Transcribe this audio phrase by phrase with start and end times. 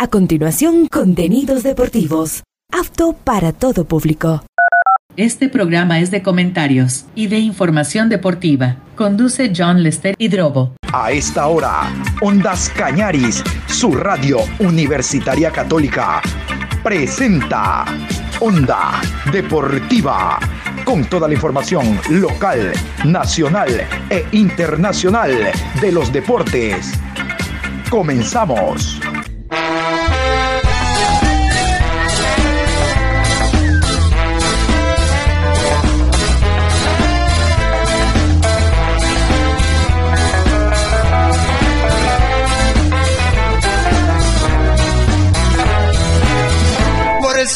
[0.00, 2.44] A continuación, contenidos deportivos.
[2.72, 4.44] Apto para todo público.
[5.16, 8.76] Este programa es de comentarios y de información deportiva.
[8.94, 10.76] Conduce John Lester Hidrobo.
[10.92, 16.22] A esta hora, Ondas Cañaris, su radio universitaria católica,
[16.84, 17.84] presenta
[18.38, 19.00] Onda
[19.32, 20.38] Deportiva,
[20.84, 22.72] con toda la información local,
[23.04, 25.32] nacional e internacional
[25.80, 26.92] de los deportes.
[27.90, 29.00] Comenzamos.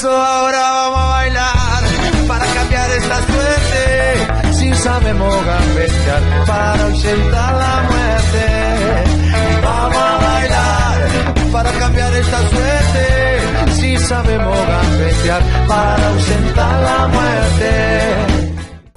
[0.02, 1.82] Eso ahora vamos a bailar
[2.26, 4.52] para cambiar esta suerte.
[4.52, 8.44] Si sabemos gambetear para ausentar la muerte.
[9.62, 13.74] Vamos a bailar para cambiar esta suerte.
[13.74, 17.70] Si sabemos gambetear para ausentar la muerte.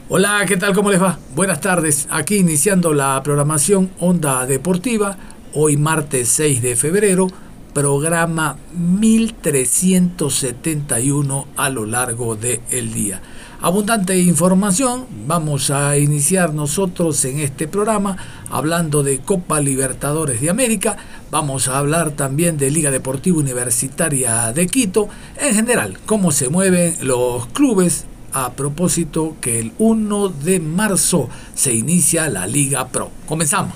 [0.10, 0.74] Hola, ¿qué tal?
[0.74, 1.20] ¿Cómo les va?
[1.36, 2.08] Buenas tardes.
[2.10, 5.18] Aquí iniciando la programación Onda Deportiva,
[5.54, 7.28] hoy martes 6 de febrero
[7.76, 13.22] programa 1371 a lo largo del día.
[13.62, 18.16] Abundante información, vamos a iniciar nosotros en este programa
[18.50, 20.96] hablando de Copa Libertadores de América,
[21.30, 26.96] vamos a hablar también de Liga Deportiva Universitaria de Quito, en general, cómo se mueven
[27.02, 33.12] los clubes a propósito que el 1 de marzo se inicia la Liga Pro.
[33.28, 33.74] Comenzamos.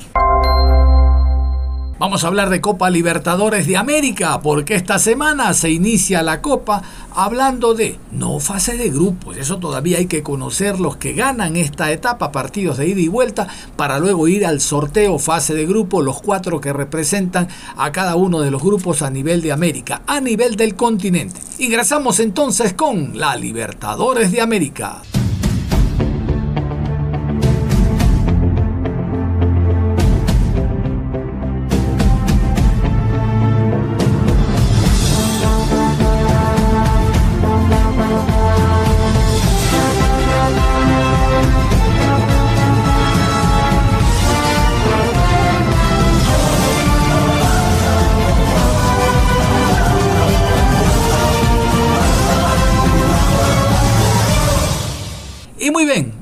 [1.99, 6.81] Vamos a hablar de Copa Libertadores de América, porque esta semana se inicia la Copa
[7.13, 9.35] hablando de no fase de grupos.
[9.35, 13.49] Eso todavía hay que conocer los que ganan esta etapa, partidos de ida y vuelta,
[13.75, 18.39] para luego ir al sorteo fase de grupo, los cuatro que representan a cada uno
[18.39, 21.41] de los grupos a nivel de América, a nivel del continente.
[21.57, 25.01] Ingresamos entonces con la Libertadores de América.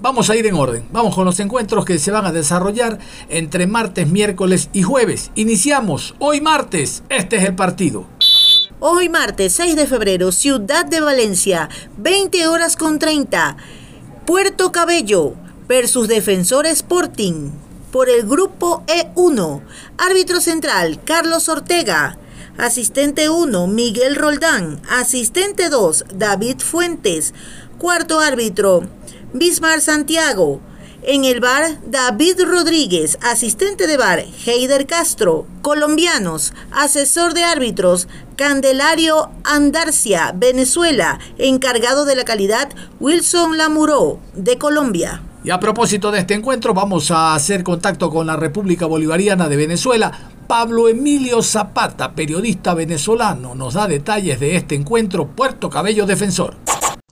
[0.07, 0.87] Vamos a ir en orden.
[0.93, 2.97] Vamos con los encuentros que se van a desarrollar
[3.27, 5.31] entre martes, miércoles y jueves.
[5.35, 7.03] Iniciamos hoy martes.
[7.09, 8.07] Este es el partido.
[8.79, 11.67] Hoy martes 6 de febrero, Ciudad de Valencia,
[11.97, 13.57] 20 horas con 30.
[14.25, 15.33] Puerto Cabello
[15.67, 17.49] versus Defensor Sporting.
[17.91, 19.61] Por el grupo E1.
[19.97, 22.17] Árbitro central, Carlos Ortega.
[22.57, 24.81] Asistente 1, Miguel Roldán.
[24.89, 27.33] Asistente 2, David Fuentes.
[27.77, 28.89] Cuarto árbitro,
[29.37, 30.61] Bismar Santiago.
[31.03, 35.45] En el bar, David Rodríguez, asistente de bar, Heider Castro.
[35.61, 41.19] Colombianos, asesor de árbitros, Candelario Andarcia, Venezuela.
[41.37, 45.21] Encargado de la calidad, Wilson Lamuró, de Colombia.
[45.43, 49.55] Y a propósito de este encuentro, vamos a hacer contacto con la República Bolivariana de
[49.55, 50.11] Venezuela.
[50.47, 56.55] Pablo Emilio Zapata, periodista venezolano, nos da detalles de este encuentro Puerto Cabello Defensor.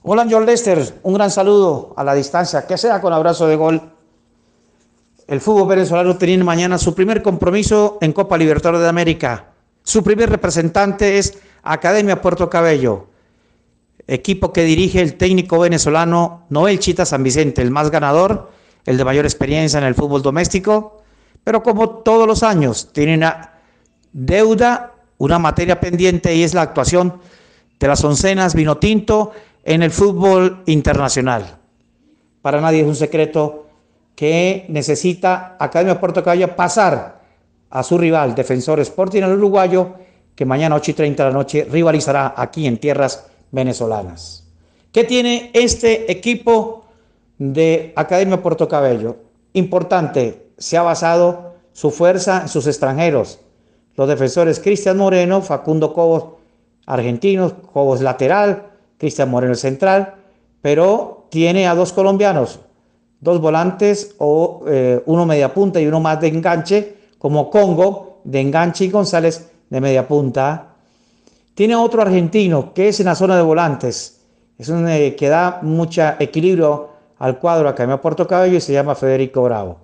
[0.07, 3.81] Hola John Lester, un gran saludo a la distancia, que sea con abrazo de gol.
[5.25, 9.47] El fútbol venezolano tiene mañana su primer compromiso en Copa Libertadores de América.
[9.81, 13.07] Su primer representante es Academia Puerto Cabello,
[14.05, 18.51] equipo que dirige el técnico venezolano Noel Chita San Vicente, el más ganador,
[18.85, 21.01] el de mayor experiencia en el fútbol doméstico,
[21.43, 23.53] pero como todos los años tiene una
[24.13, 27.19] deuda, una materia pendiente y es la actuación
[27.79, 29.31] de las oncenas vino tinto
[29.65, 31.57] en el fútbol internacional.
[32.41, 33.65] Para nadie es un secreto
[34.15, 37.21] que necesita Academia Puerto Cabello pasar
[37.71, 39.95] a su rival, Defensor Sporting, el uruguayo,
[40.35, 44.47] que mañana 8 y 30 de la noche rivalizará aquí en tierras venezolanas.
[44.91, 46.85] ¿Qué tiene este equipo
[47.37, 49.17] de Academia Puerto Cabello?
[49.53, 53.39] Importante, se ha basado su fuerza en sus extranjeros.
[53.95, 56.35] Los defensores Cristian Moreno, Facundo Cobos,
[56.85, 60.15] argentinos, Cobos lateral, Cristian Moreno central,
[60.61, 62.59] pero tiene a dos colombianos,
[63.19, 68.41] dos volantes o eh, uno media punta y uno más de enganche, como Congo de
[68.41, 70.75] enganche y González de media punta.
[71.53, 74.15] Tiene otro argentino que es en la zona de volantes,
[74.57, 76.89] es un eh, que da mucho equilibrio
[77.19, 79.79] al cuadro acá en Puerto Cabello y se llama Federico Bravo.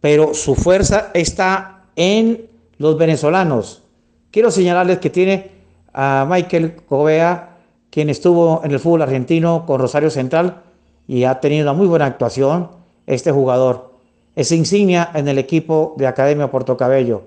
[0.00, 2.46] Pero su fuerza está en
[2.78, 3.82] los venezolanos.
[4.30, 5.50] Quiero señalarles que tiene
[5.92, 7.53] a Michael Covea,
[7.94, 10.62] quien estuvo en el fútbol argentino con Rosario Central
[11.06, 12.68] y ha tenido una muy buena actuación.
[13.06, 13.92] Este jugador
[14.34, 17.22] es insignia en el equipo de Academia Puerto Cabello.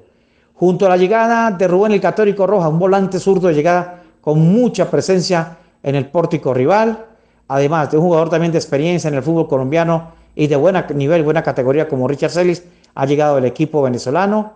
[0.55, 4.39] Junto a la llegada de Rubén el Católico Roja, un volante zurdo de llegada con
[4.41, 7.05] mucha presencia en el pórtico rival,
[7.47, 11.23] además de un jugador también de experiencia en el fútbol colombiano y de buen nivel,
[11.23, 14.51] buena categoría como Richard Celis, ha llegado el equipo venezolano.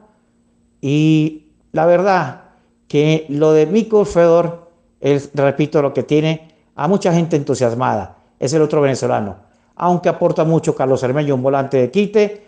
[0.81, 2.41] Y la verdad
[2.89, 4.70] que lo de Mico Fedor,
[5.01, 9.37] es, repito, lo que tiene a mucha gente entusiasmada, es el otro venezolano.
[9.75, 12.45] Aunque aporta mucho Carlos Hermeño, un volante de quite,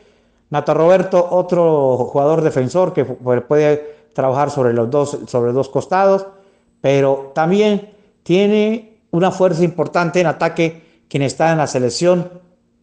[0.50, 6.28] Nata Roberto, otro jugador defensor que puede trabajar sobre los dos, sobre dos costados,
[6.80, 7.90] pero también
[8.22, 12.30] tiene una fuerza importante en ataque quien está en la selección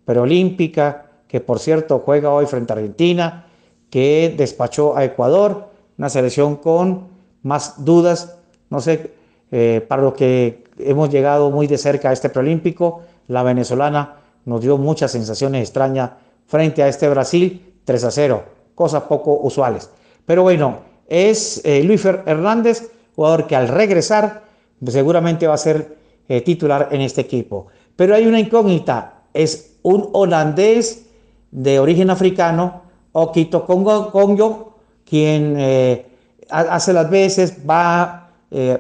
[0.05, 3.47] preolímpica, que por cierto juega hoy frente a Argentina,
[3.89, 7.09] que despachó a Ecuador, una selección con
[7.43, 8.37] más dudas,
[8.69, 9.13] no sé,
[9.51, 14.61] eh, para lo que hemos llegado muy de cerca a este preolímpico, la venezolana nos
[14.61, 16.11] dio muchas sensaciones extrañas
[16.47, 18.45] frente a este Brasil 3 a 0,
[18.75, 19.91] cosas poco usuales.
[20.27, 24.45] Pero bueno, es eh, Luis Hernández, jugador que al regresar
[24.87, 25.97] seguramente va a ser
[26.29, 27.67] eh, titular en este equipo.
[27.97, 31.07] Pero hay una incógnita, es un holandés
[31.51, 32.83] de origen africano,
[33.13, 36.07] Okito Kongo, quien eh,
[36.49, 38.20] hace las veces, va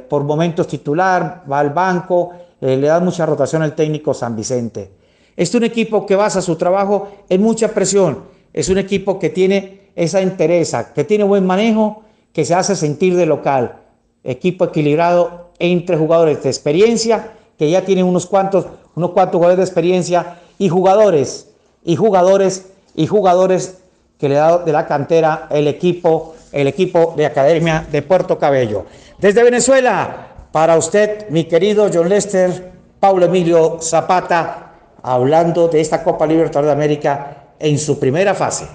[0.08, 2.30] por momentos titular, va al banco,
[2.60, 4.90] le da mucha rotación al técnico San Vicente.
[5.36, 8.24] Es un equipo que basa su trabajo en mucha presión.
[8.52, 12.02] Es un equipo que tiene esa entereza, que tiene buen manejo,
[12.32, 13.76] que se hace sentir de local.
[14.24, 19.64] Equipo equilibrado entre jugadores de experiencia, que ya tienen unos cuantos, unos cuantos jugadores de
[19.64, 21.48] experiencia, y jugadores,
[21.84, 23.78] y jugadores, y jugadores
[24.18, 28.86] que le da de la cantera el equipo, el equipo de Academia de Puerto Cabello.
[29.18, 36.26] Desde Venezuela, para usted, mi querido John Lester, Paulo Emilio Zapata, hablando de esta Copa
[36.26, 38.66] Libertadores de América en su primera fase.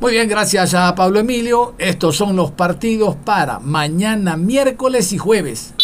[0.00, 1.74] Muy bien, gracias a Pablo Emilio.
[1.78, 5.74] Estos son los partidos para mañana miércoles y jueves.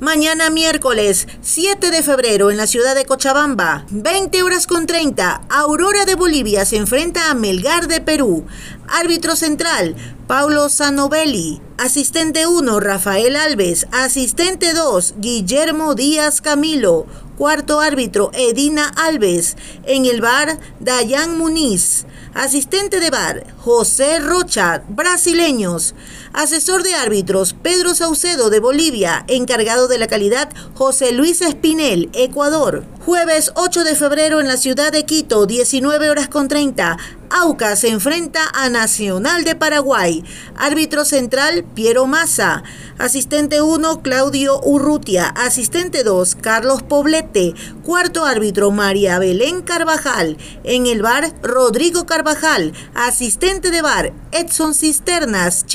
[0.00, 6.04] Mañana miércoles 7 de febrero en la ciudad de Cochabamba, 20 horas con 30, Aurora
[6.04, 8.44] de Bolivia se enfrenta a Melgar de Perú.
[8.88, 9.96] Árbitro central,
[10.26, 11.60] Paulo Sanovelli.
[11.76, 13.86] Asistente 1, Rafael Alves.
[13.92, 17.06] Asistente 2, Guillermo Díaz Camilo.
[17.36, 19.56] Cuarto árbitro, Edina Alves.
[19.84, 22.06] En el bar, Dayan Muniz.
[22.32, 25.94] Asistente de bar, José Rocha, brasileños.
[26.34, 29.24] Asesor de árbitros, Pedro Saucedo de Bolivia.
[29.28, 32.84] Encargado de la calidad, José Luis Espinel, Ecuador.
[33.06, 36.96] Jueves 8 de febrero en la ciudad de Quito, 19 horas con 30.
[37.30, 40.24] Aucas se enfrenta a Nacional de Paraguay.
[40.56, 42.62] Árbitro central, Piero Massa.
[42.96, 45.26] Asistente 1, Claudio Urrutia.
[45.26, 47.54] Asistente 2, Carlos Poblete.
[47.82, 50.38] Cuarto árbitro, María Belén Carvajal.
[50.62, 52.72] En el bar, Rodrigo Carvajal.
[52.94, 55.66] Asistente de bar, Edson Cisternas,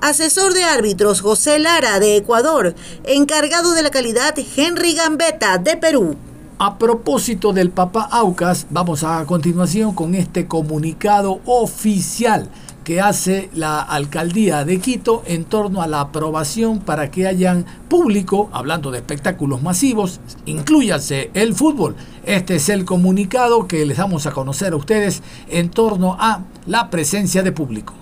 [0.00, 2.74] Asesor de árbitros, José Lara, de Ecuador.
[3.04, 6.16] Encargado de la calidad, Henry Gambetta, de Perú.
[6.58, 12.48] A propósito del Papa Aucas, vamos a continuación con este comunicado oficial
[12.84, 18.48] que hace la alcaldía de Quito en torno a la aprobación para que hayan público,
[18.52, 21.96] hablando de espectáculos masivos, incluyase el fútbol.
[22.24, 26.90] Este es el comunicado que les damos a conocer a ustedes en torno a la
[26.90, 27.94] presencia de público.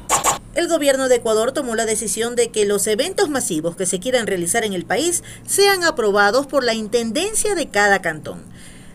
[0.52, 4.26] El gobierno de Ecuador tomó la decisión de que los eventos masivos que se quieran
[4.26, 8.42] realizar en el país sean aprobados por la Intendencia de cada cantón.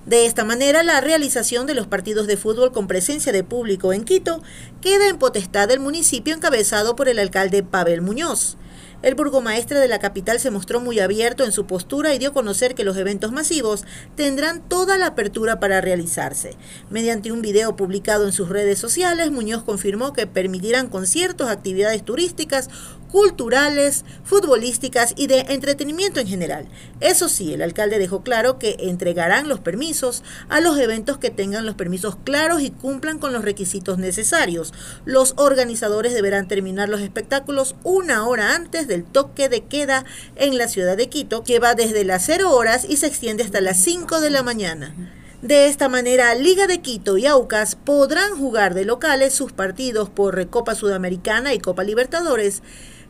[0.05, 4.03] De esta manera, la realización de los partidos de fútbol con presencia de público en
[4.03, 4.43] Quito
[4.81, 8.57] queda en potestad del municipio encabezado por el alcalde Pavel Muñoz.
[9.01, 12.33] El burgomaestre de la capital se mostró muy abierto en su postura y dio a
[12.33, 13.83] conocer que los eventos masivos
[14.15, 16.55] tendrán toda la apertura para realizarse.
[16.89, 22.69] Mediante un video publicado en sus redes sociales, Muñoz confirmó que permitirán conciertos, actividades turísticas,
[23.15, 26.67] culturales, futbolísticas y de entretenimiento en general.
[26.99, 31.65] Eso sí, el alcalde dejó claro que entregarán los permisos a los eventos que tengan
[31.65, 34.73] los permisos claros y cumplan con los requisitos necesarios.
[35.05, 40.03] Los organizadores deberán terminar los espectáculos una hora antes del toque de queda
[40.35, 43.61] en la ciudad de Quito, que va desde las 0 horas y se extiende hasta
[43.61, 44.93] las 5 de la mañana.
[45.41, 50.35] De esta manera, Liga de Quito y Aucas podrán jugar de locales sus partidos por
[50.35, 52.61] Recopa Sudamericana y Copa Libertadores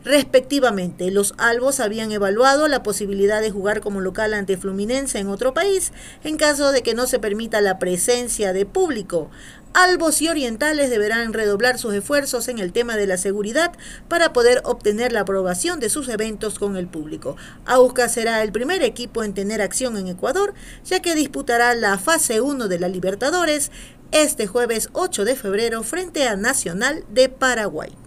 [0.06, 1.10] respectivamente.
[1.10, 5.92] Los albos habían evaluado la posibilidad de jugar como local ante Fluminense en otro país
[6.22, 9.30] en caso de que no se permita la presencia de público.
[9.74, 13.72] Albos y Orientales deberán redoblar sus esfuerzos en el tema de la seguridad
[14.08, 17.36] para poder obtener la aprobación de sus eventos con el público.
[17.66, 22.40] Aucas será el primer equipo en tener acción en Ecuador, ya que disputará la fase
[22.40, 23.72] 1 de la Libertadores
[24.12, 28.05] este jueves 8 de febrero frente a Nacional de Paraguay.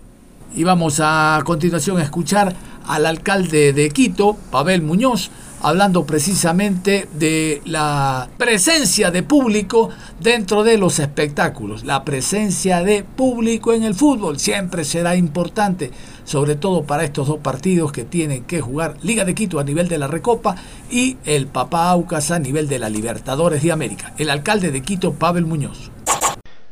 [0.55, 2.55] Y vamos a continuación a escuchar
[2.87, 5.29] al alcalde de Quito, Pavel Muñoz,
[5.61, 9.89] hablando precisamente de la presencia de público
[10.19, 11.83] dentro de los espectáculos.
[11.83, 15.91] La presencia de público en el fútbol siempre será importante,
[16.23, 19.87] sobre todo para estos dos partidos que tienen que jugar Liga de Quito a nivel
[19.87, 20.55] de la Recopa
[20.89, 24.13] y el Papá Aucas a nivel de la Libertadores de América.
[24.17, 25.91] El alcalde de Quito, Pavel Muñoz.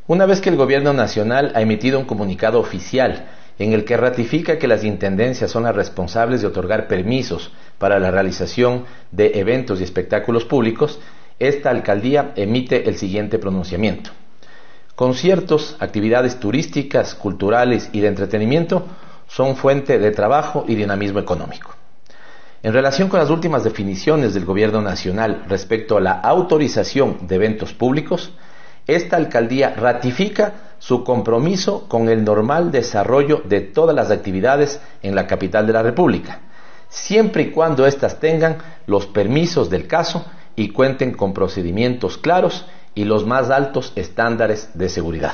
[0.07, 3.27] Una vez que el gobierno nacional ha emitido un comunicado oficial
[3.59, 8.11] en el que ratifica que las intendencias son las responsables de otorgar permisos para la
[8.11, 10.99] realización de eventos y espectáculos públicos,
[11.39, 14.11] esta alcaldía emite el siguiente pronunciamiento.
[14.95, 18.87] Conciertos, actividades turísticas, culturales y de entretenimiento
[19.27, 21.75] son fuente de trabajo y dinamismo económico.
[22.63, 27.73] En relación con las últimas definiciones del Gobierno Nacional respecto a la autorización de eventos
[27.73, 28.31] públicos,
[28.87, 35.27] esta alcaldía ratifica su compromiso con el normal desarrollo de todas las actividades en la
[35.27, 36.39] capital de la República,
[36.89, 40.25] siempre y cuando éstas tengan los permisos del caso
[40.55, 42.65] y cuenten con procedimientos claros
[42.95, 45.33] y los más altos estándares de seguridad.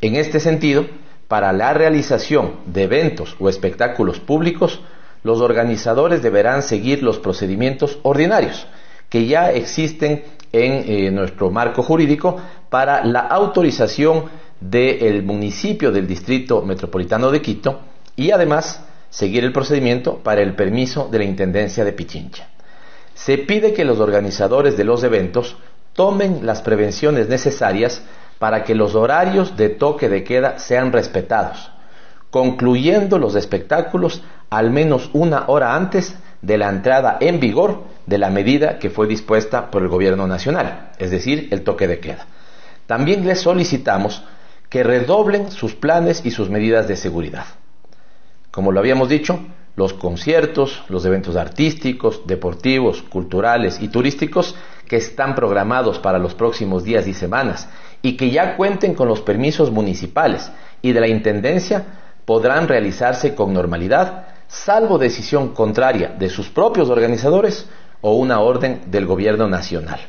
[0.00, 0.86] En este sentido,
[1.28, 4.80] para la realización de eventos o espectáculos públicos,
[5.22, 8.66] los organizadores deberán seguir los procedimientos ordinarios
[9.08, 12.36] que ya existen en eh, nuestro marco jurídico
[12.68, 14.24] para la autorización
[14.60, 17.80] del municipio del Distrito Metropolitano de Quito
[18.16, 22.48] y además seguir el procedimiento para el permiso de la Intendencia de Pichincha.
[23.14, 25.56] Se pide que los organizadores de los eventos
[25.92, 28.02] tomen las prevenciones necesarias
[28.38, 31.70] para que los horarios de toque de queda sean respetados,
[32.30, 38.30] concluyendo los espectáculos al menos una hora antes de la entrada en vigor de la
[38.30, 42.26] medida que fue dispuesta por el Gobierno Nacional, es decir, el toque de queda.
[42.86, 44.24] También les solicitamos
[44.70, 47.44] que redoblen sus planes y sus medidas de seguridad.
[48.50, 49.38] Como lo habíamos dicho,
[49.76, 54.54] los conciertos, los eventos artísticos, deportivos, culturales y turísticos
[54.88, 57.68] que están programados para los próximos días y semanas
[58.00, 60.50] y que ya cuenten con los permisos municipales
[60.80, 61.84] y de la Intendencia
[62.24, 67.68] podrán realizarse con normalidad, salvo decisión contraria de sus propios organizadores
[68.00, 70.00] o una orden del Gobierno Nacional.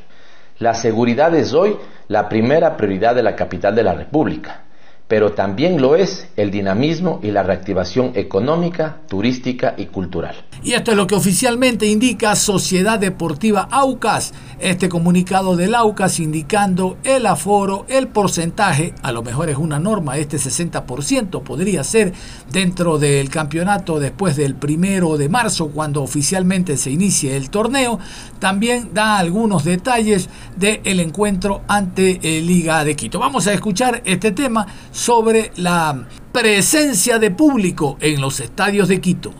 [0.59, 1.77] La seguridad es hoy
[2.07, 4.63] la primera prioridad de la capital de la República
[5.09, 10.35] pero también lo es el dinamismo y la reactivación económica, turística y cultural.
[10.63, 16.97] Y esto es lo que oficialmente indica Sociedad Deportiva Aucas, este comunicado del Aucas indicando
[17.03, 22.13] el aforo, el porcentaje, a lo mejor es una norma, este 60% podría ser
[22.51, 27.97] dentro del campeonato después del primero de marzo, cuando oficialmente se inicie el torneo,
[28.37, 33.17] también da algunos detalles del encuentro ante Liga de Quito.
[33.17, 34.67] Vamos a escuchar este tema
[34.99, 39.33] sobre la presencia de público en los estadios de Quito.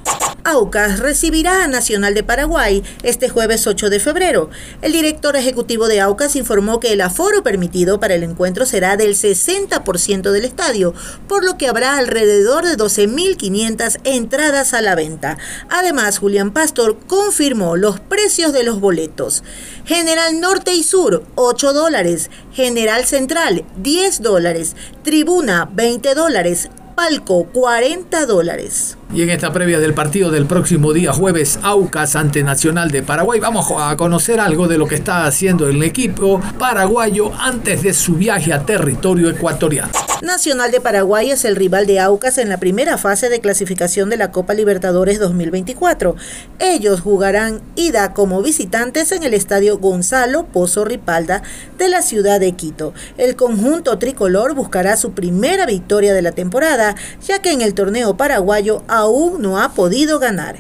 [0.50, 4.50] Aucas recibirá a Nacional de Paraguay este jueves 8 de febrero.
[4.82, 9.14] El director ejecutivo de Aucas informó que el aforo permitido para el encuentro será del
[9.14, 10.96] 60% del estadio,
[11.28, 15.38] por lo que habrá alrededor de 12.500 entradas a la venta.
[15.70, 19.44] Además, Julián Pastor confirmó los precios de los boletos.
[19.86, 22.32] General Norte y Sur, 8 dólares.
[22.54, 24.76] General Central, 10 dólares.
[25.04, 26.70] Tribuna, 20 dólares.
[27.00, 28.98] Palco, 40 dólares.
[29.14, 33.40] Y en esta previa del partido del próximo día jueves, Aucas ante Nacional de Paraguay,
[33.40, 38.16] vamos a conocer algo de lo que está haciendo el equipo paraguayo antes de su
[38.16, 40.09] viaje a territorio ecuatoriano.
[40.22, 44.18] Nacional de Paraguay es el rival de Aucas en la primera fase de clasificación de
[44.18, 46.18] la Copa Libertadores 2024.
[46.60, 51.42] Ellos jugarán ida como visitantes en el estadio Gonzalo Pozo Ripalda
[51.78, 52.94] de la ciudad de Quito.
[53.18, 56.96] El conjunto tricolor buscará su primera victoria de la temporada,
[57.26, 60.58] ya que en el torneo paraguayo aún no ha podido ganar.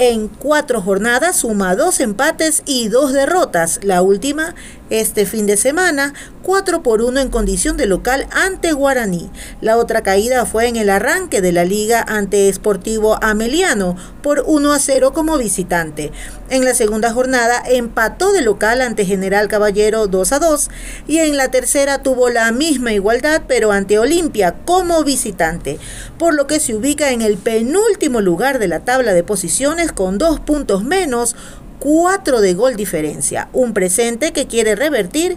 [0.00, 3.80] En cuatro jornadas suma dos empates y dos derrotas.
[3.82, 4.54] La última
[4.90, 9.30] este fin de semana, 4 por 1 en condición de local ante Guaraní.
[9.60, 14.72] La otra caída fue en el arranque de la liga ante Sportivo Ameliano por 1
[14.72, 16.12] a 0 como visitante.
[16.50, 20.70] En la segunda jornada empató de local ante General Caballero 2 a 2
[21.06, 25.78] y en la tercera tuvo la misma igualdad pero ante Olimpia como visitante,
[26.18, 30.18] por lo que se ubica en el penúltimo lugar de la tabla de posiciones con
[30.18, 31.36] dos puntos menos
[31.78, 35.36] 4 de gol diferencia, un presente que quiere revertir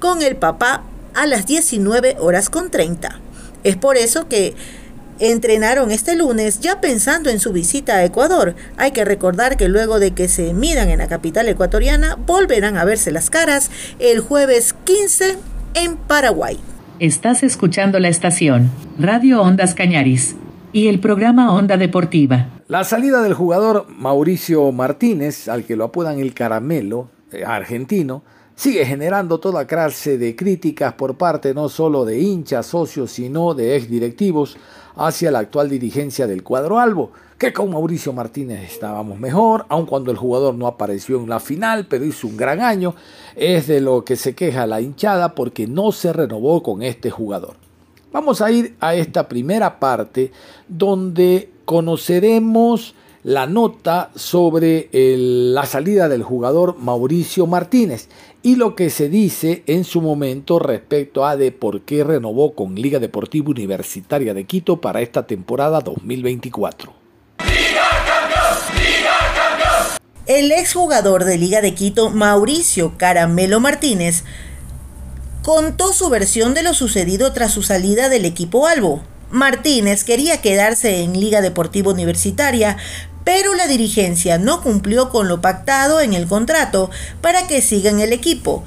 [0.00, 0.82] con el papá
[1.14, 3.20] a las 19 horas con 30.
[3.64, 4.54] Es por eso que
[5.18, 8.54] entrenaron este lunes ya pensando en su visita a Ecuador.
[8.76, 12.84] Hay que recordar que luego de que se midan en la capital ecuatoriana, volverán a
[12.84, 15.36] verse las caras el jueves 15
[15.74, 16.58] en Paraguay.
[17.00, 20.34] Estás escuchando la estación Radio Ondas Cañaris
[20.78, 22.50] y el programa Onda Deportiva.
[22.68, 28.22] La salida del jugador Mauricio Martínez, al que lo apodan el caramelo, eh, argentino,
[28.54, 33.74] sigue generando toda clase de críticas por parte no solo de hinchas, socios, sino de
[33.74, 34.56] exdirectivos
[34.94, 40.12] hacia la actual dirigencia del cuadro albo, que con Mauricio Martínez estábamos mejor, aun cuando
[40.12, 42.94] el jugador no apareció en la final, pero hizo un gran año,
[43.34, 47.67] es de lo que se queja la hinchada porque no se renovó con este jugador.
[48.12, 50.32] Vamos a ir a esta primera parte
[50.66, 58.08] donde conoceremos la nota sobre la salida del jugador Mauricio Martínez
[58.42, 62.74] y lo que se dice en su momento respecto a de por qué renovó con
[62.76, 66.94] Liga Deportiva Universitaria de Quito para esta temporada 2024.
[70.24, 74.24] El exjugador de Liga de Quito, Mauricio Caramelo Martínez,
[75.48, 79.02] contó su versión de lo sucedido tras su salida del equipo Albo.
[79.30, 82.76] Martínez quería quedarse en Liga Deportiva Universitaria,
[83.24, 86.90] pero la dirigencia no cumplió con lo pactado en el contrato
[87.22, 88.62] para que siga en el equipo.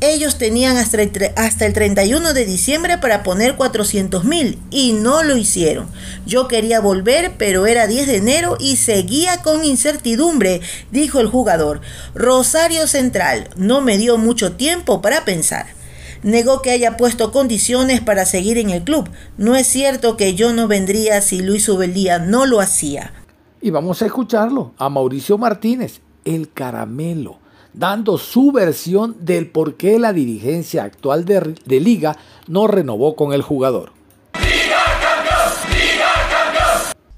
[0.00, 5.88] Ellos tenían hasta el, 31 de diciembre para poner 400 mil y no lo hicieron.
[6.26, 10.60] Yo quería volver, pero era 10 de enero y seguía con incertidumbre,
[10.92, 11.80] dijo el jugador.
[12.14, 15.79] Rosario Central no me dio mucho tiempo para pensar
[16.22, 19.08] negó que haya puesto condiciones para seguir en el club.
[19.36, 23.12] No es cierto que yo no vendría si Luis Ubeldía no lo hacía.
[23.60, 27.38] Y vamos a escucharlo, a Mauricio Martínez, el caramelo,
[27.72, 33.42] dando su versión del por qué la dirigencia actual de, Liga no renovó con el
[33.42, 33.92] jugador.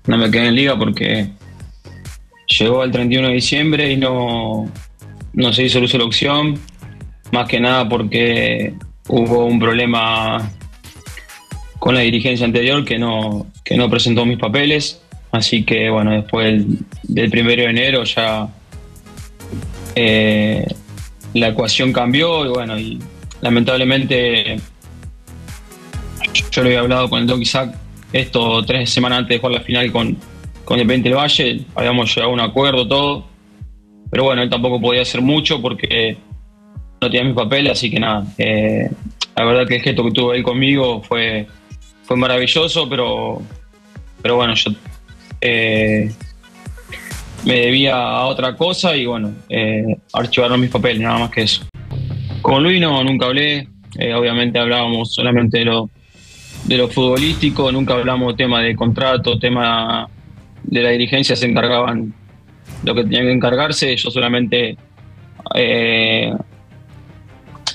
[0.05, 1.31] No me quedé en Liga porque
[2.59, 4.69] llegó el 31 de diciembre y no,
[5.33, 6.59] no se hizo la opción,
[7.31, 8.75] más que nada porque
[9.09, 10.51] hubo un problema
[11.79, 16.63] con la dirigencia anterior que no, que no presentó mis papeles Así que bueno, después
[17.05, 18.49] del, primero de enero ya
[19.95, 20.67] eh,
[21.33, 22.99] la ecuación cambió y bueno, y
[23.41, 24.59] lamentablemente
[26.51, 27.75] yo lo había hablado con el Doc Isaac
[28.13, 30.19] esto tres semanas antes de jugar la final con,
[30.67, 33.25] con el 20 del Valle, habíamos llegado a un acuerdo todo,
[34.11, 36.19] pero bueno, él tampoco podía hacer mucho porque
[37.03, 38.89] no tenía mis papeles, así que nada, eh,
[39.37, 41.47] la verdad que el gesto que tuvo él conmigo fue,
[42.05, 43.43] fue maravilloso, pero,
[44.23, 44.71] pero bueno, yo
[45.41, 46.11] eh,
[47.45, 51.65] me debía a otra cosa y bueno, eh, archivaron mis papeles, nada más que eso.
[52.41, 55.91] Con Luis no, nunca hablé, eh, obviamente hablábamos solamente de lo,
[56.65, 60.09] de lo futbolístico, nunca hablamos tema de contrato, tema
[60.63, 62.15] de la dirigencia, se encargaban
[62.85, 64.77] lo que tenían que encargarse, yo solamente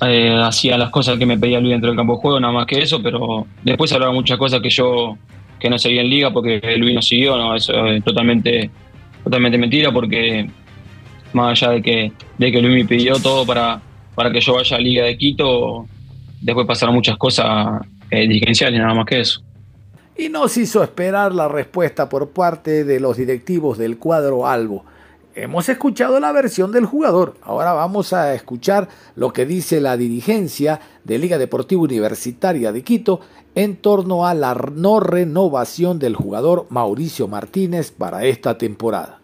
[0.02, 2.80] hacía las cosas que me pedía Luis dentro del campo de juego, nada más que
[2.80, 5.18] eso, pero después hablaba muchas cosas que yo
[5.60, 8.70] que no seguía en liga porque Luis no siguió, no, eso es totalmente,
[9.24, 10.48] totalmente mentira porque
[11.34, 13.82] más allá de que, de que Luis me pidió todo para,
[14.16, 15.86] para que yo vaya a Liga de Quito,
[16.42, 19.42] después pasaron muchas cosas eh, dirigenciales, nada más que eso.
[20.18, 24.86] Y nos hizo esperar la respuesta por parte de los directivos del cuadro Albo.
[25.40, 30.80] Hemos escuchado la versión del jugador, ahora vamos a escuchar lo que dice la dirigencia
[31.04, 33.20] de Liga Deportiva Universitaria de Quito
[33.54, 39.22] en torno a la no renovación del jugador Mauricio Martínez para esta temporada.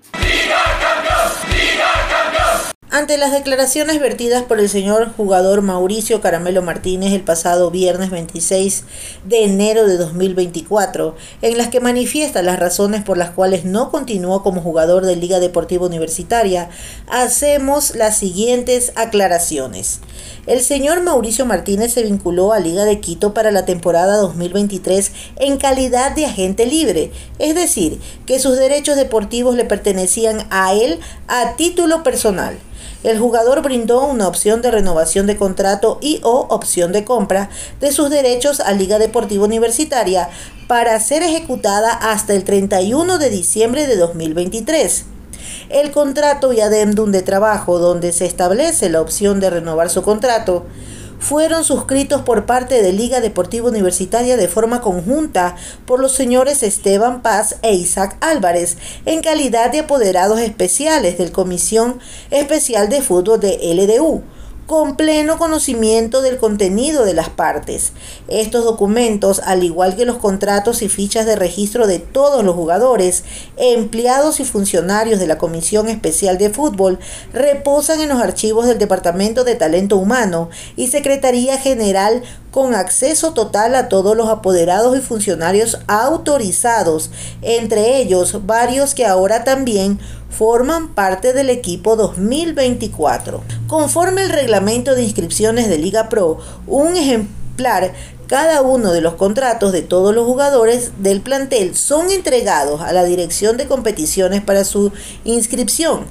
[2.96, 8.84] Ante las declaraciones vertidas por el señor jugador Mauricio Caramelo Martínez el pasado viernes 26
[9.26, 14.44] de enero de 2024, en las que manifiesta las razones por las cuales no continuó
[14.44, 16.70] como jugador de Liga Deportiva Universitaria,
[17.08, 20.00] hacemos las siguientes aclaraciones.
[20.46, 25.58] El señor Mauricio Martínez se vinculó a Liga de Quito para la temporada 2023 en
[25.58, 31.56] calidad de agente libre, es decir, que sus derechos deportivos le pertenecían a él a
[31.56, 32.60] título personal
[33.04, 37.92] el jugador brindó una opción de renovación de contrato y o opción de compra de
[37.92, 40.30] sus derechos a Liga Deportiva Universitaria
[40.68, 45.06] para ser ejecutada hasta el 31 de diciembre de 2023.
[45.70, 50.66] El contrato y adendum de trabajo donde se establece la opción de renovar su contrato
[51.24, 55.56] fueron suscritos por parte de Liga Deportiva Universitaria de forma conjunta
[55.86, 62.00] por los señores Esteban Paz e Isaac Álvarez en calidad de apoderados especiales del Comisión
[62.30, 64.22] Especial de Fútbol de LDU
[64.66, 67.92] con pleno conocimiento del contenido de las partes.
[68.28, 73.24] Estos documentos, al igual que los contratos y fichas de registro de todos los jugadores,
[73.58, 77.00] empleados y funcionarios de la Comisión Especial de Fútbol,
[77.34, 83.74] reposan en los archivos del Departamento de Talento Humano y Secretaría General con acceso total
[83.74, 87.10] a todos los apoderados y funcionarios autorizados,
[87.42, 90.00] entre ellos varios que ahora también
[90.38, 93.44] forman parte del equipo 2024.
[93.68, 97.94] Conforme el reglamento de inscripciones de Liga Pro, un ejemplar
[98.28, 103.04] cada uno de los contratos de todos los jugadores del plantel son entregados a la
[103.04, 104.92] Dirección de Competiciones para su
[105.24, 106.06] inscripción.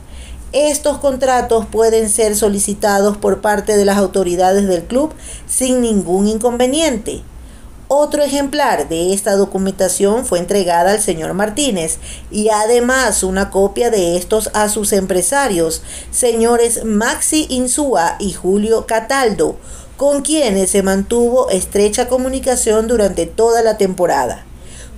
[0.53, 5.13] Estos contratos pueden ser solicitados por parte de las autoridades del club
[5.49, 7.23] sin ningún inconveniente.
[7.95, 11.99] Otro ejemplar de esta documentación fue entregada al señor Martínez
[12.31, 19.57] y además una copia de estos a sus empresarios, señores Maxi Insúa y Julio Cataldo,
[19.99, 24.47] con quienes se mantuvo estrecha comunicación durante toda la temporada.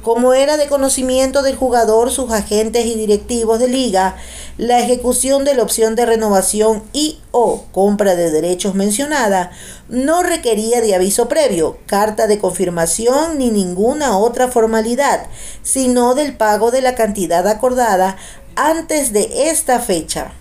[0.04, 4.16] Como era de conocimiento del jugador, sus agentes y directivos de liga,
[4.58, 9.50] la ejecución de la opción de renovación y o compra de derechos mencionada
[9.88, 15.26] no requería de aviso previo, carta de confirmación ni ninguna otra formalidad,
[15.62, 18.18] sino del pago de la cantidad acordada
[18.56, 20.32] antes de esta fecha.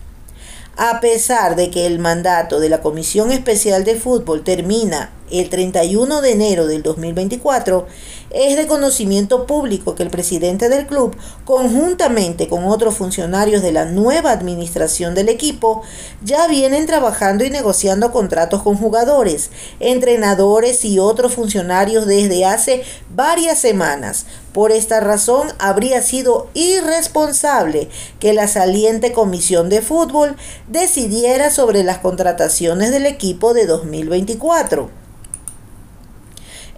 [0.76, 6.22] A pesar de que el mandato de la Comisión Especial de Fútbol termina el 31
[6.22, 7.88] de enero del 2024,
[8.34, 11.16] es de conocimiento público que el presidente del club,
[11.46, 15.84] conjuntamente con otros funcionarios de la nueva administración del equipo,
[16.24, 23.60] ya vienen trabajando y negociando contratos con jugadores, entrenadores y otros funcionarios desde hace varias
[23.60, 24.26] semanas.
[24.52, 30.36] Por esta razón, habría sido irresponsable que la saliente comisión de fútbol
[30.68, 35.03] decidiera sobre las contrataciones del equipo de 2024.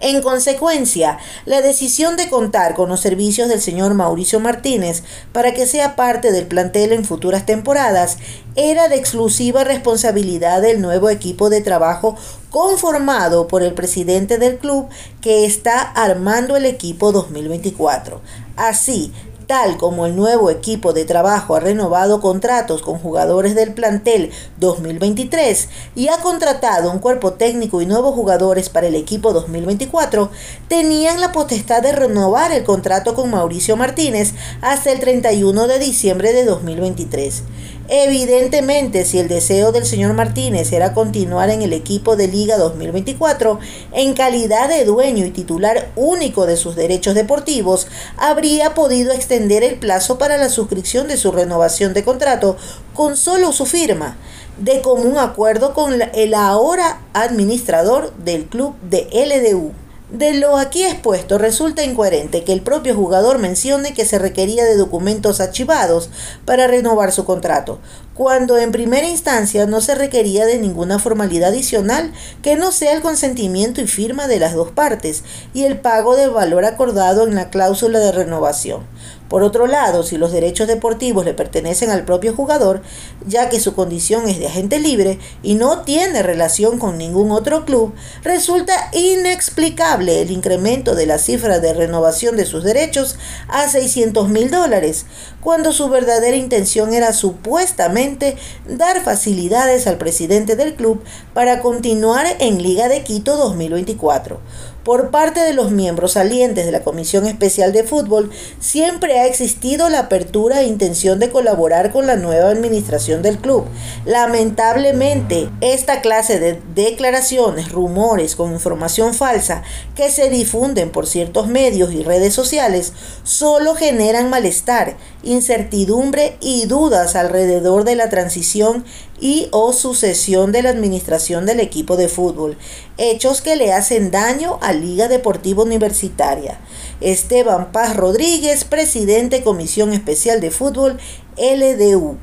[0.00, 5.66] En consecuencia, la decisión de contar con los servicios del señor Mauricio Martínez para que
[5.66, 8.18] sea parte del plantel en futuras temporadas
[8.56, 12.14] era de exclusiva responsabilidad del nuevo equipo de trabajo
[12.50, 14.88] conformado por el presidente del club
[15.22, 18.20] que está armando el equipo 2024.
[18.56, 19.12] Así,
[19.46, 25.68] tal como el nuevo equipo de trabajo ha renovado contratos con jugadores del plantel 2023
[25.94, 30.30] y ha contratado un cuerpo técnico y nuevos jugadores para el equipo 2024,
[30.68, 36.32] tenían la potestad de renovar el contrato con Mauricio Martínez hasta el 31 de diciembre
[36.32, 37.42] de 2023.
[37.88, 43.60] Evidentemente, si el deseo del señor Martínez era continuar en el equipo de Liga 2024
[43.92, 49.78] en calidad de dueño y titular único de sus derechos deportivos, habría podido extender el
[49.78, 52.56] plazo para la suscripción de su renovación de contrato
[52.92, 54.16] con solo su firma,
[54.58, 59.85] de común acuerdo con el ahora administrador del club de LDU.
[60.10, 64.76] De lo aquí expuesto, resulta incoherente que el propio jugador mencione que se requería de
[64.76, 66.10] documentos archivados
[66.44, 67.80] para renovar su contrato,
[68.14, 73.02] cuando en primera instancia no se requería de ninguna formalidad adicional que no sea el
[73.02, 77.50] consentimiento y firma de las dos partes y el pago del valor acordado en la
[77.50, 78.86] cláusula de renovación.
[79.28, 82.82] Por otro lado, si los derechos deportivos le pertenecen al propio jugador,
[83.26, 87.64] ya que su condición es de agente libre y no tiene relación con ningún otro
[87.64, 93.16] club, resulta inexplicable el incremento de la cifra de renovación de sus derechos
[93.48, 95.06] a 600 mil dólares,
[95.40, 98.36] cuando su verdadera intención era supuestamente
[98.68, 101.02] dar facilidades al presidente del club
[101.34, 104.40] para continuar en Liga de Quito 2024
[104.86, 109.88] por parte de los miembros salientes de la Comisión Especial de Fútbol, siempre ha existido
[109.88, 113.64] la apertura e intención de colaborar con la nueva administración del club.
[114.04, 119.64] Lamentablemente, esta clase de declaraciones, rumores con información falsa
[119.96, 122.92] que se difunden por ciertos medios y redes sociales
[123.24, 128.84] solo generan malestar, incertidumbre y dudas alrededor de la transición
[129.20, 132.56] y o sucesión de la administración del equipo de fútbol,
[132.96, 136.58] hechos que le hacen daño a Liga Deportiva Universitaria.
[137.00, 140.98] Esteban Paz Rodríguez, presidente Comisión Especial de Fútbol,
[141.36, 142.16] LDU.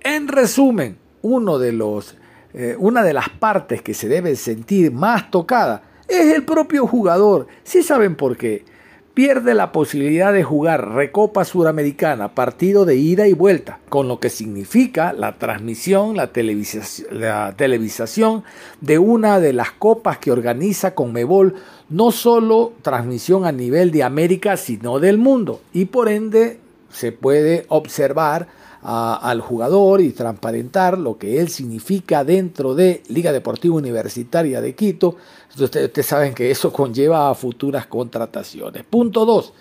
[0.00, 2.16] En resumen, uno de los,
[2.54, 7.46] eh, una de las partes que se debe sentir más tocada es el propio jugador.
[7.64, 8.64] Si saben por qué
[9.14, 14.30] pierde la posibilidad de jugar Recopa Suramericana, partido de ida y vuelta, con lo que
[14.30, 18.44] significa la transmisión, la, televisación
[18.80, 21.54] de una de las copas que organiza Conmebol,
[21.90, 26.58] no solo transmisión a nivel de América, sino del mundo, y por ende
[26.90, 28.48] se puede observar
[28.82, 35.16] al jugador y transparentar lo que él significa dentro de Liga Deportiva Universitaria de Quito.
[35.56, 38.84] Ustedes, ustedes saben que eso conlleva a futuras contrataciones.
[38.84, 39.52] Punto 2.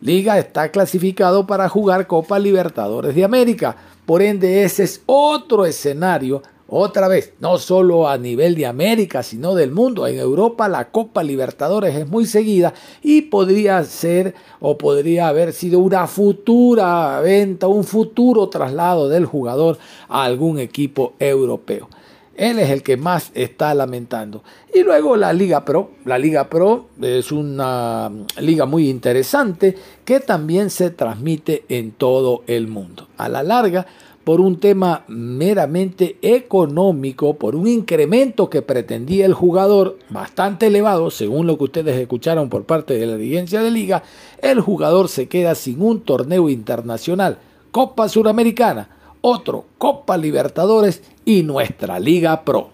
[0.00, 3.76] Liga está clasificado para jugar Copa Libertadores de América.
[4.04, 9.54] Por ende, ese es otro escenario otra vez, no solo a nivel de América, sino
[9.54, 10.06] del mundo.
[10.06, 15.78] En Europa la Copa Libertadores es muy seguida y podría ser o podría haber sido
[15.78, 21.88] una futura venta, un futuro traslado del jugador a algún equipo europeo.
[22.36, 24.42] Él es el que más está lamentando.
[24.74, 25.92] Y luego la Liga Pro.
[26.04, 29.74] La Liga Pro es una liga muy interesante
[30.04, 33.08] que también se transmite en todo el mundo.
[33.16, 33.86] A la larga,
[34.26, 41.46] por un tema meramente económico, por un incremento que pretendía el jugador bastante elevado, según
[41.46, 44.02] lo que ustedes escucharon por parte de la dirigencia de liga,
[44.42, 47.38] el jugador se queda sin un torneo internacional,
[47.70, 48.88] Copa Suramericana,
[49.20, 52.70] otro Copa Libertadores y nuestra Liga Pro.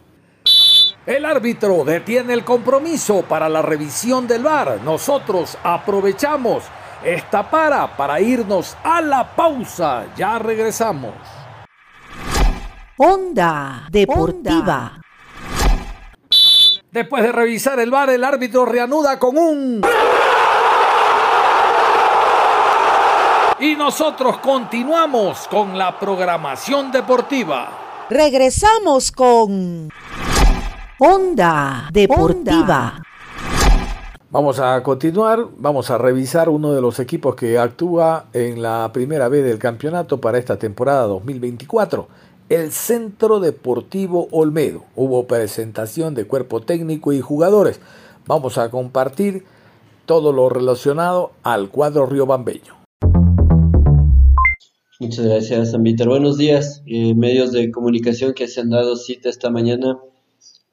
[1.05, 4.81] El árbitro detiene el compromiso para la revisión del VAR.
[4.83, 6.65] Nosotros aprovechamos
[7.05, 10.07] esta para para irnos a la pausa.
[10.17, 11.13] Ya regresamos.
[13.05, 15.01] Onda Deportiva.
[16.93, 19.83] Después de revisar el bar, el árbitro reanuda con un...
[23.59, 28.07] Y nosotros continuamos con la programación deportiva.
[28.09, 29.89] Regresamos con
[31.01, 33.03] Onda Deportiva.
[34.31, 39.27] Vamos a continuar, vamos a revisar uno de los equipos que actúa en la primera
[39.27, 42.07] vez del campeonato para esta temporada 2024
[42.53, 44.85] el Centro Deportivo Olmedo.
[44.95, 47.81] Hubo presentación de cuerpo técnico y jugadores.
[48.27, 49.45] Vamos a compartir
[50.05, 52.75] todo lo relacionado al cuadro riobambeño.
[55.01, 59.49] Muchas gracias, San Buenos días, eh, medios de comunicación que se han dado cita esta
[59.49, 59.99] mañana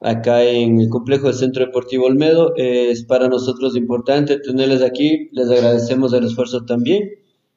[0.00, 2.52] acá en el complejo del Centro Deportivo Olmedo.
[2.56, 5.30] es para nosotros importante tenerles aquí.
[5.32, 7.08] Les agradecemos el esfuerzo también.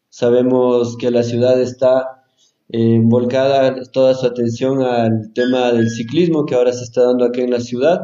[0.07, 2.22] Sabemos que la ciudad está
[2.69, 7.41] eh, volcada toda su atención al tema del ciclismo que ahora se está dando aquí
[7.41, 8.01] en la ciudad.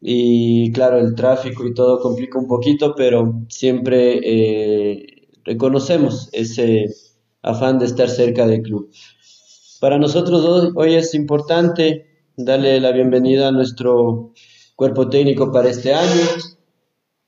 [0.00, 5.06] Y claro, el tráfico y todo complica un poquito, pero siempre eh,
[5.44, 6.86] reconocemos ese
[7.42, 8.90] afán de estar cerca del club.
[9.80, 14.32] Para nosotros hoy es importante darle la bienvenida a nuestro
[14.76, 16.22] cuerpo técnico para este año.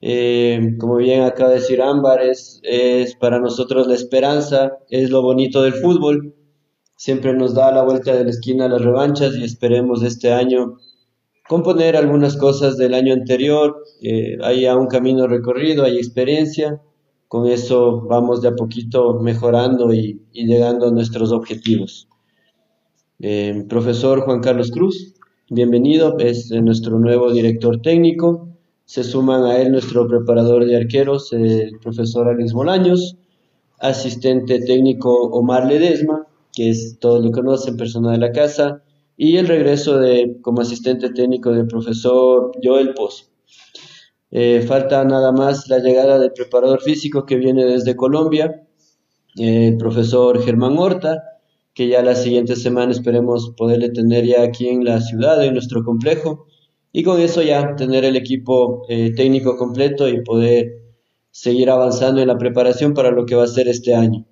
[0.03, 2.61] Eh, como bien acaba de decir Ámbar, es,
[3.19, 6.35] para nosotros la esperanza, es lo bonito del fútbol.
[6.97, 10.79] Siempre nos da la vuelta de la esquina las revanchas y esperemos este año
[11.49, 13.83] componer algunas cosas del año anterior.
[14.03, 16.81] Eh, hay un camino recorrido, hay experiencia.
[17.29, 22.09] Con eso vamos de a poquito mejorando y, llegando a nuestros objetivos.
[23.21, 25.15] Eh, profesor Juan Carlos Cruz,
[25.51, 28.50] bienvenido, es nuestro nuevo director técnico
[28.91, 33.17] se suman a él nuestro preparador de arqueros, el profesor Alex Bolaños,
[33.79, 38.83] asistente técnico Omar Ledesma, que es todo lo que conocen, persona de la casa,
[39.17, 43.31] y el regreso de, como asistente técnico del profesor Joel Poz.
[44.33, 48.67] Eh, falta nada más la llegada del preparador físico que viene desde Colombia,
[49.37, 51.23] el profesor Germán Horta,
[51.75, 55.85] que ya la siguiente semana esperemos poderle tener ya aquí en la ciudad, en nuestro
[55.85, 56.49] complejo
[56.93, 60.81] y con eso ya tener el equipo eh, técnico completo y poder
[61.31, 64.27] seguir avanzando en la preparación para lo que va a ser este año.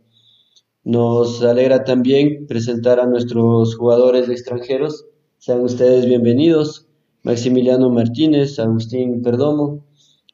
[0.84, 5.06] Nos alegra también presentar a nuestros jugadores extranjeros.
[5.38, 6.86] Sean ustedes bienvenidos.
[7.22, 9.84] Maximiliano Martínez, Agustín Perdomo,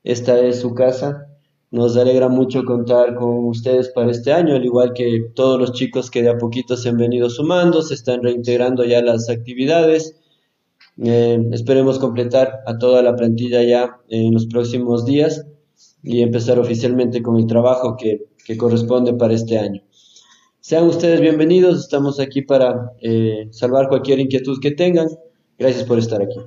[0.04, 1.26] esta es su casa.
[1.70, 6.10] Nos alegra mucho contar con ustedes para este año, al igual que todos los chicos
[6.10, 10.14] que de a poquito se han venido sumando, se están reintegrando ya las actividades
[11.02, 15.44] eh, esperemos completar a toda la plantilla ya en los próximos días
[16.02, 19.82] y empezar oficialmente con el trabajo que, que corresponde para este año.
[20.60, 25.08] Sean ustedes bienvenidos, estamos aquí para eh, salvar cualquier inquietud que tengan.
[25.58, 26.40] Gracias por estar aquí.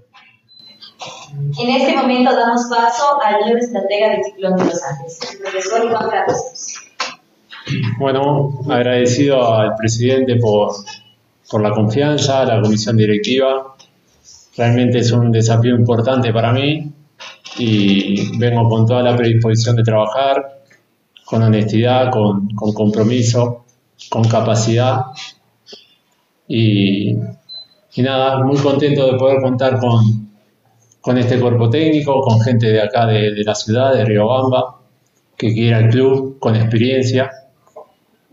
[1.59, 5.85] En este momento damos paso al nuevo estratega del Ciclón de Los Andes, el profesor
[5.85, 6.41] Iván Carlos.
[7.99, 10.71] Bueno, agradecido al presidente por,
[11.51, 13.76] por la confianza, a la comisión directiva
[14.57, 16.91] Realmente es un desafío importante para mí
[17.59, 20.63] y vengo con toda la predisposición de trabajar,
[21.25, 23.65] con honestidad, con, compromiso,
[24.09, 25.01] con capacidad
[26.47, 27.15] y,
[27.97, 30.29] nada, muy contento de poder contar con,
[31.01, 34.79] con este cuerpo técnico, con gente de acá de, la ciudad, de Riobamba,
[35.35, 37.29] que quiera el club, con experiencia.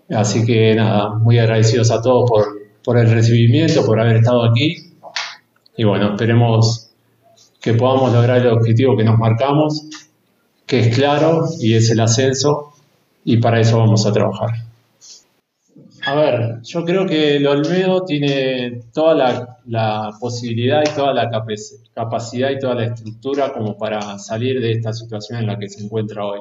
[0.09, 2.45] Así que nada, muy agradecidos a todos por,
[2.83, 4.84] por el recibimiento, por haber estado aquí.
[5.77, 6.91] Y bueno, esperemos
[7.61, 9.89] que podamos lograr el objetivo que nos marcamos,
[10.67, 12.73] que es claro y es el ascenso,
[13.25, 14.51] y para eso vamos a trabajar.
[16.07, 21.31] A ver, yo creo que el Olmedo tiene toda la, la, posibilidad y toda la
[21.95, 25.83] capacidad y toda la estructura como para salir de esta situación en la que se
[25.83, 26.41] encuentra hoy.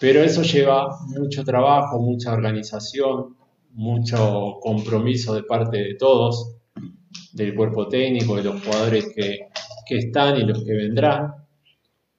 [0.00, 3.36] Pero eso lleva mucho trabajo, mucha organización,
[3.74, 6.59] mucho compromiso de parte de todos,
[7.32, 9.48] del cuerpo técnico, de los jugadores que,
[9.86, 11.34] que están y los que vendrán,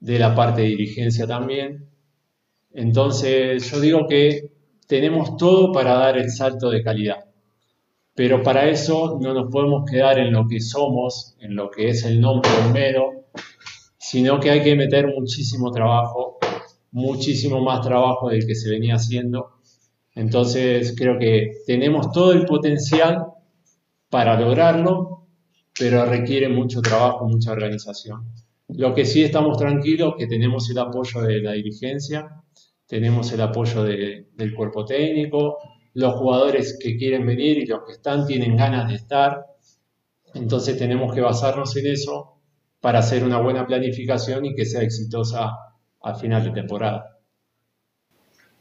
[0.00, 1.88] de la parte de dirigencia también.
[2.72, 4.50] Entonces yo digo que
[4.86, 7.24] tenemos todo para dar el salto de calidad.
[8.14, 12.04] Pero para eso no nos podemos quedar en lo que somos, en lo que es
[12.04, 13.24] el nombre Olmedo,
[13.98, 16.38] sino que hay que meter muchísimo trabajo,
[16.90, 19.52] muchísimo más trabajo del que se venía haciendo.
[20.14, 23.31] Entonces creo que tenemos todo el potencial
[24.12, 25.26] para lograrlo,
[25.78, 28.26] pero requiere mucho trabajo, mucha organización.
[28.68, 32.28] Lo que sí estamos tranquilos que tenemos el apoyo de la dirigencia,
[32.86, 35.56] tenemos el apoyo del cuerpo técnico,
[35.94, 39.46] los jugadores que quieren venir y los que están tienen ganas de estar.
[40.34, 42.38] Entonces tenemos que basarnos en eso
[42.80, 45.56] para hacer una buena planificación y que sea exitosa
[46.02, 47.18] al final de temporada.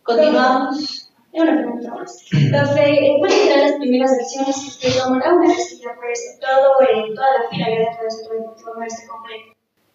[0.03, 1.00] Continuamos.
[1.33, 2.25] Una pregunta más.
[2.29, 7.07] Profe, ¿cuáles serán las primeras acciones que usted tomará una vez que ya fue todo
[7.07, 9.53] en toda la fila ya dentro de este deportivo este completo?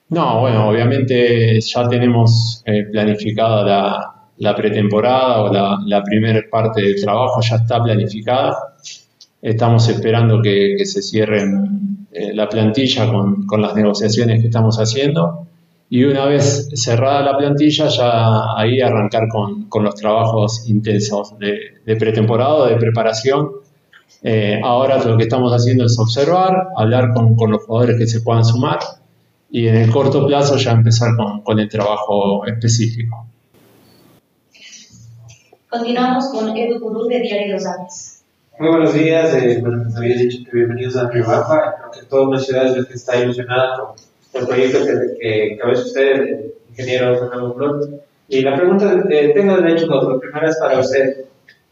[0.08, 6.82] No, bueno, obviamente ya tenemos eh, planificada la, la pretemporada o la, la primera parte
[6.82, 8.76] del trabajo ya está planificada.
[9.42, 11.44] Estamos esperando que, se cierre
[12.12, 15.46] eh, la plantilla con, con, las negociaciones que estamos haciendo
[15.88, 21.80] y una vez cerrada la plantilla ya ahí arrancar con, con los trabajos intensos de,
[21.84, 23.50] de pretemporada, de preparación.
[24.22, 28.20] Eh, ahora lo que estamos haciendo es observar, hablar con, con, los jugadores que se
[28.20, 28.78] puedan sumar
[29.50, 33.26] y en el corto plazo ya empezar con, con el trabajo específico.
[35.68, 38.24] Continuamos con Edu Gurú de Diario Los Andes.
[38.58, 42.08] Muy buenos días, eh, bueno, nos había dicho que bienvenidos a Río Baja, creo que
[42.08, 43.96] toda una ciudad es la que está ilusionada con
[44.38, 47.88] el proyecto que, que cabeza usted, ingeniero Fernando Flor.
[48.28, 51.24] Y la pregunta, eh, tengo de hecho la primera es para usted.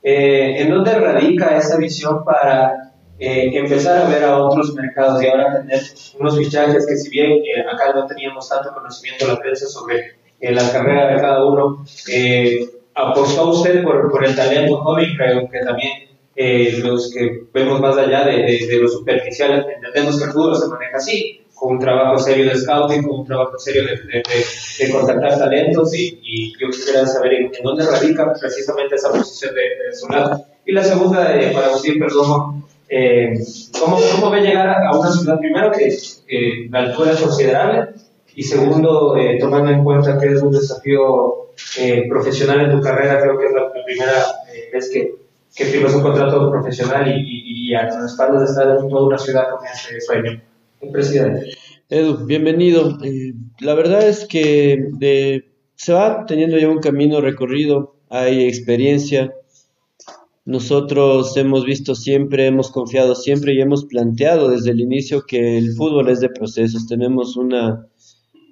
[0.03, 2.85] Eh, ¿En dónde radica esa visión para
[3.18, 5.81] eh, empezar a ver a otros mercados y ahora tener
[6.18, 10.53] unos fichajes que si bien eh, acá no teníamos tanto conocimiento la prensa sobre eh,
[10.53, 15.61] la carrera de cada uno, eh, apostó usted por, por el talento joven, creo que
[15.61, 15.92] también
[16.83, 20.96] los que vemos más allá de, de, lo superficial entendemos que el fútbol se maneja
[20.96, 24.22] así, con un trabajo serio de scouting, con un trabajo serio de,
[24.79, 29.96] de contactar talentos y, y, yo quisiera saber en, dónde radica precisamente esa posición de,
[29.96, 30.44] su lado.
[30.66, 33.33] Y la segunda, para usted, perdón, eh,
[33.81, 35.88] ¿cómo, ¿cómo, ve llegar a una ciudad primero que,
[36.27, 37.88] que la altura es considerable
[38.35, 43.20] y segundo, eh, tomando en cuenta que es un desafío eh, profesional en tu carrera,
[43.20, 44.12] creo que es la, primera
[44.53, 45.14] eh, vez que,
[45.55, 49.18] que, firmas un contrato profesional y, y, y a tus espaldas de en toda una
[49.18, 50.42] ciudad con ese sueño.
[50.92, 51.51] Presidente.
[51.88, 52.99] Edu, bienvenido.
[53.03, 54.79] Eh, la verdad es que
[55.75, 59.33] se va teniendo ya un camino recorrido, hay experiencia.
[60.44, 65.73] Nosotros hemos visto siempre, hemos confiado siempre y hemos planteado desde el inicio que el
[65.75, 66.87] fútbol es de procesos.
[66.87, 67.88] Tenemos una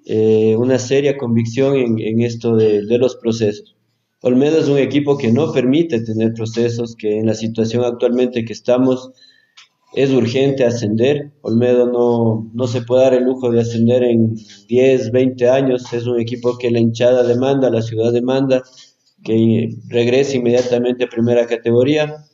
[0.04, 3.76] eh, una seria convicción en, en esto de, de, los procesos.
[4.20, 8.52] Olmedo es un equipo que no permite tener procesos, que en la situación actualmente que
[8.52, 9.12] estamos
[9.94, 11.32] es urgente ascender.
[11.42, 14.34] Olmedo no, no se puede dar el lujo de ascender en
[14.68, 15.92] 10, 20 años.
[15.92, 18.62] Es un equipo que la hinchada demanda, la ciudad demanda,
[19.24, 22.24] que regrese inmediatamente a primera categoría.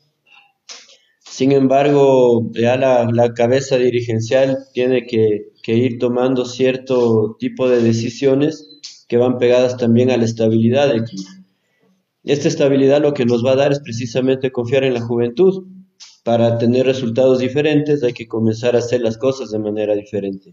[1.25, 8.81] Sin embargo, ya la, cabeza dirigencial tiene que que ir tomando cierto tipo de decisiones
[9.07, 11.29] que van pegadas también a la estabilidad del equipo.
[12.25, 15.67] Esta estabilidad lo que nos va a dar es precisamente confiar en la juventud.
[16.25, 20.53] Para tener resultados diferentes hay que comenzar a hacer las cosas de manera diferente.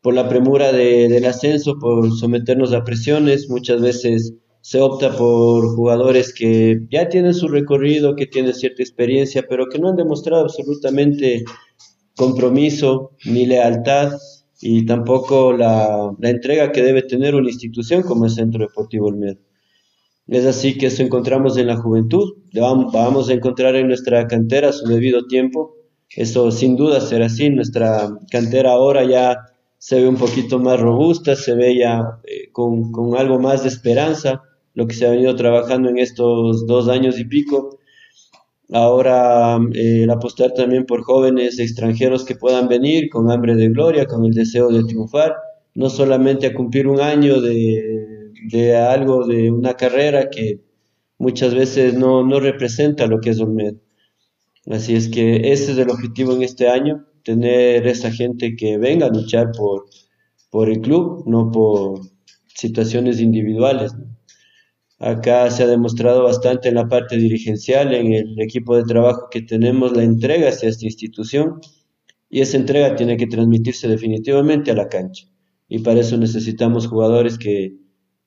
[0.00, 5.74] Por la premura de, del ascenso, por someternos a presiones, muchas veces se opta por
[5.74, 10.42] jugadores que ya tienen su recorrido, que tienen cierta experiencia, pero que no han demostrado
[10.42, 11.44] absolutamente
[12.16, 14.12] compromiso ni lealtad
[14.60, 19.40] y tampoco la, la, entrega que debe tener una institución como el Centro Deportivo Olmedo.
[20.28, 24.86] Es así que eso encontramos en la juventud, vamos, a encontrar en nuestra cantera su
[24.86, 25.74] debido tiempo,
[26.14, 29.36] eso sin duda será así, nuestra cantera ahora ya
[29.78, 33.68] se ve un poquito más robusta, se ve ya eh, con, con, algo más de
[33.68, 34.42] esperanza,
[34.74, 37.78] lo que se ha venido trabajando en estos dos años y pico.
[38.70, 44.06] Ahora eh, el apostar también por jóvenes extranjeros que puedan venir con hambre de gloria,
[44.06, 45.34] con el deseo de triunfar,
[45.74, 48.11] no solamente a cumplir un año de,
[48.50, 50.60] de algo, de una carrera que
[51.18, 53.78] muchas veces no, no representa lo que es Olmedo.
[54.66, 59.06] Así es que ese es el objetivo en este año, tener esa gente que venga
[59.06, 59.86] a luchar por,
[60.50, 62.00] por el club, no por
[62.54, 63.92] situaciones individuales.
[64.98, 69.42] Acá se ha demostrado bastante en la parte dirigencial, en el equipo de trabajo que
[69.42, 71.60] tenemos, la entrega hacia esta institución
[72.30, 75.26] y esa entrega tiene que transmitirse definitivamente a la cancha.
[75.68, 77.81] Y para eso necesitamos jugadores que,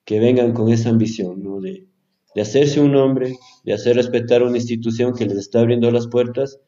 [0.06, 1.60] que vengan con esa ambición, ¿no?
[1.60, 1.88] de,
[2.36, 6.60] de hacerse un nombre, de hacer respetar una institución que les está abriendo las puertas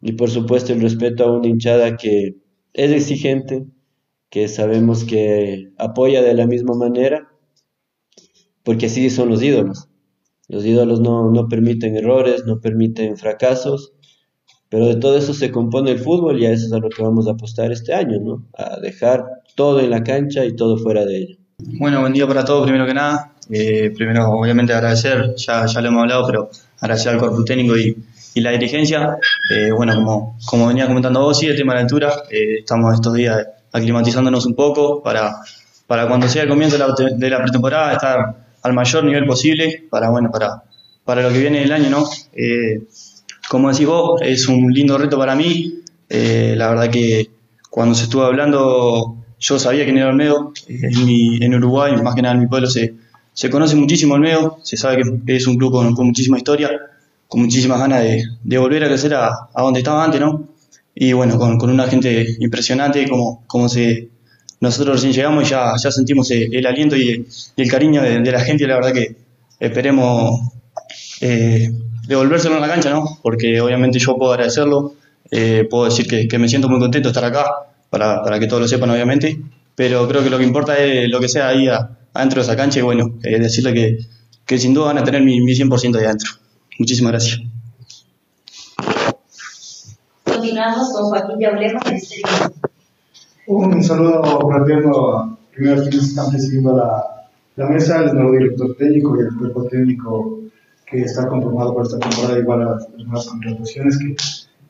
[0.00, 2.36] y por supuesto el respeto a una hinchada que
[2.72, 3.66] es exigente,
[4.30, 7.28] que sabemos que apoya de la misma manera,
[8.62, 9.88] porque así son los ídolos.
[10.48, 13.92] Los ídolos no, no permiten errores, no permiten fracasos,
[14.68, 17.02] pero de todo eso se compone el fútbol y a eso es a lo que
[17.02, 18.48] vamos a apostar este año, ¿no?
[18.54, 19.24] A dejar
[19.56, 21.39] todo en la cancha y todo fuera de ella.
[21.62, 23.32] Bueno, buen día para todos, primero que nada.
[23.50, 26.50] Eh, primero, obviamente, agradecer, ya, ya lo hemos hablado, pero
[26.80, 27.96] agradecer al cuerpo técnico y,
[28.34, 29.18] y la dirigencia.
[29.54, 32.94] Eh, bueno, como, como venía comentando vos, sí, el tema de la altura, eh, estamos
[32.94, 35.36] estos días aclimatizándonos un poco para,
[35.86, 39.84] para cuando sea el comienzo de la, de la pretemporada estar al mayor nivel posible
[39.90, 40.62] para, bueno, para,
[41.04, 42.08] para lo que viene del año, ¿no?
[43.48, 45.80] Como decís vos, es un lindo reto para mí.
[46.08, 47.30] La verdad que
[47.68, 50.52] cuando se estuvo hablando, yo sabía quién era Olmedo.
[50.68, 52.94] En, mi, en Uruguay, más que nada en mi pueblo, se,
[53.32, 54.58] se conoce muchísimo Olmedo.
[54.62, 56.70] Se sabe que es un club con, muchísima historia,
[57.26, 60.48] con muchísimas ganas de, de volver a crecer a, a, donde estaba antes, ¿no?
[60.94, 64.10] Y bueno, con, con una gente impresionante, como, como se,
[64.60, 67.26] nosotros recién llegamos y ya, ya sentimos el, aliento y
[67.56, 68.66] el, cariño de, la gente.
[68.66, 69.16] La verdad que
[69.58, 70.38] esperemos
[71.22, 71.70] eh,
[72.06, 73.18] devolvérselo en la cancha, ¿no?
[73.22, 74.94] Porque obviamente yo puedo agradecerlo,
[75.30, 78.46] eh, puedo decir que, que, me siento muy contento de estar acá, para, para, que
[78.46, 79.40] todos lo sepan, obviamente.
[79.74, 82.78] Pero creo que lo que importa es lo que sea ahí adentro de esa cancha
[82.78, 83.98] y bueno, eh, decirle que,
[84.46, 86.30] que, sin duda van a tener mi, mi 100% ahí adentro.
[86.78, 87.40] Muchísimas gracias.
[90.24, 92.00] Continuamos con Joaquín Yaulema de
[93.46, 99.16] un saludo fraterno a primeros quienes están presidiendo la, la mesa, el nuevo director técnico
[99.16, 100.40] y el cuerpo técnico
[100.86, 104.16] que está conformado por esta temporada, igual a las nuevas contrataciones que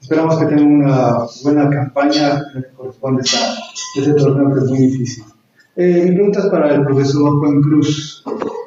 [0.00, 5.24] esperamos que tengan una buena campaña que corresponde a este torneo que es muy difícil.
[5.76, 8.24] Eh, mi pregunta es para el profesor Juan Cruz.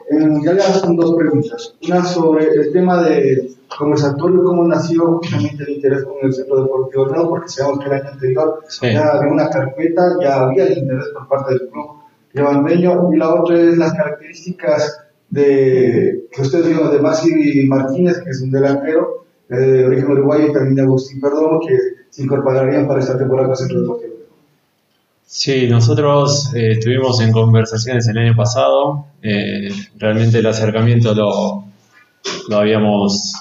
[0.10, 1.76] En realidad son dos preguntas.
[1.88, 7.30] Una sobre el tema de conversatorio, cómo nació justamente el interés con el Centro Deportivo
[7.30, 8.94] porque sabemos que el año anterior sí.
[8.94, 12.04] ya había una carpeta, ya había el interés por parte del club
[12.34, 18.30] levandeño, y la otra es las características de, que usted dijo de Masi Martínez, que
[18.32, 21.78] es un delantero eh, de origen uruguayo, y también de Agustín Perdomo, que
[22.10, 24.14] se incorporarían para esta temporada al Centro Deportivo.
[25.26, 31.66] Sí, nosotros eh, estuvimos en conversaciones el año pasado, eh, realmente el acercamiento lo,
[32.50, 33.34] lo habíamos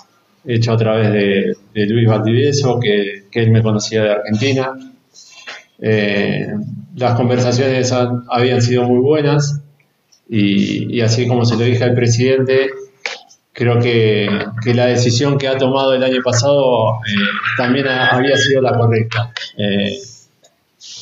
[0.45, 4.73] hecho a través de, Luis Valdivieso, que, que, él me conocía de Argentina.
[5.81, 6.49] Eh,
[6.97, 9.61] las conversaciones han, habían sido muy buenas
[10.29, 12.71] y, así como se lo dije al presidente,
[13.53, 14.29] creo que,
[14.63, 17.15] que la decisión que ha tomado el año pasado eh,
[17.57, 19.33] también ha, había sido la correcta.
[19.57, 19.99] Eh,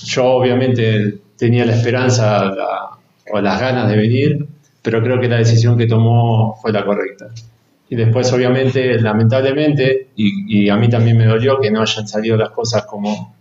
[0.05, 2.53] yo obviamente tenía la esperanza
[3.33, 4.47] o las ganas de venir,
[4.83, 7.31] pero creo que la decisión que tomó fue la correcta
[7.91, 12.37] y después obviamente lamentablemente y, y, a mí también me dolió que no hayan salido
[12.37, 13.35] las cosas como,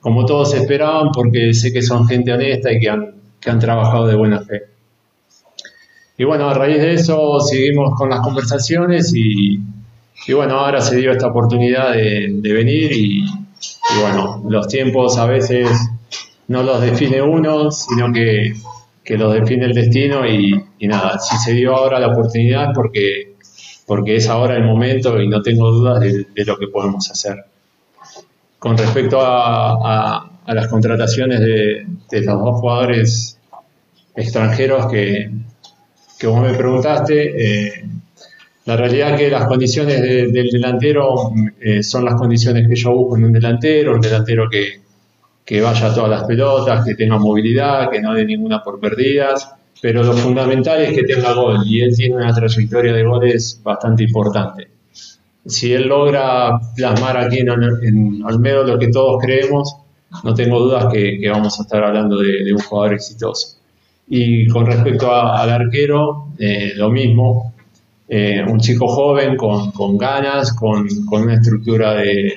[0.00, 4.06] como todos esperaban porque sé que son gente honesta y que han, que han trabajado
[4.06, 4.73] de buena fe.
[6.16, 9.58] Y bueno, a raíz de eso seguimos con las conversaciones y,
[10.26, 15.26] y bueno, ahora se dio esta oportunidad de, venir y, y, bueno, los tiempos a
[15.26, 15.68] veces
[16.46, 18.54] no los define uno, sino que,
[19.02, 23.34] que los define el destino y, nada, si se dio ahora la oportunidad porque
[23.86, 27.44] porque es ahora el momento y no tengo dudas de, de lo que podemos hacer.
[28.58, 33.38] Con respecto a, a, a las contrataciones de, de, los dos jugadores
[34.16, 35.30] extranjeros que,
[36.18, 37.84] que vos me preguntaste, eh,
[38.66, 42.92] la realidad es que las condiciones de, del delantero eh, son las condiciones que yo
[42.92, 44.80] busco en un delantero, un delantero que,
[45.44, 49.50] que vaya a todas las pelotas, que tenga movilidad, que no dé ninguna por perdidas,
[49.82, 54.04] pero lo fundamental es que tenga gol y él tiene una trayectoria de goles bastante
[54.04, 54.68] importante.
[55.46, 59.76] Si él logra plasmar aquí en, en Olmedo lo que todos creemos,
[60.22, 63.58] no tengo dudas que, vamos a estar hablando de, un jugador exitoso.
[64.08, 67.54] Y con respecto a- al arquero, eh, lo mismo.
[68.08, 72.34] Eh, un chico joven con, con ganas, con, con una estructura de,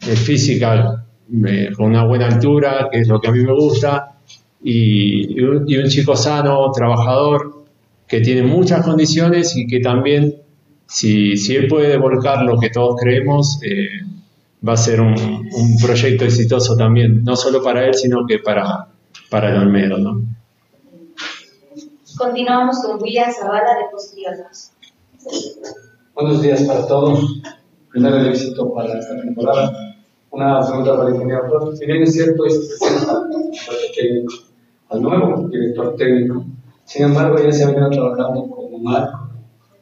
[0.00, 1.04] física,
[1.46, 4.16] eh, con una buena altura, que es lo que a mí me gusta,
[4.62, 7.64] y, un, chico sano, trabajador,
[8.08, 10.34] que tiene muchas condiciones y que también,
[10.86, 13.60] si, si él puede volcar lo que todos creemos,
[14.66, 18.88] va a ser un, un proyecto exitoso también, no solo para él, sino que para,
[19.30, 20.22] para el Olmedo, ¿no?
[22.16, 24.72] Continuamos con William Zavala de Positivas.
[26.14, 27.42] Buenos días para todos.
[27.90, 29.94] Primero el éxito para esta temporada.
[30.30, 31.76] Una pregunta para el ingeniero.
[31.76, 34.34] Si bien es cierto, es presenta al técnico,
[34.88, 36.44] al nuevo director técnico.
[36.84, 39.28] Sin embargo, ya se ha venido trabajando como Marco,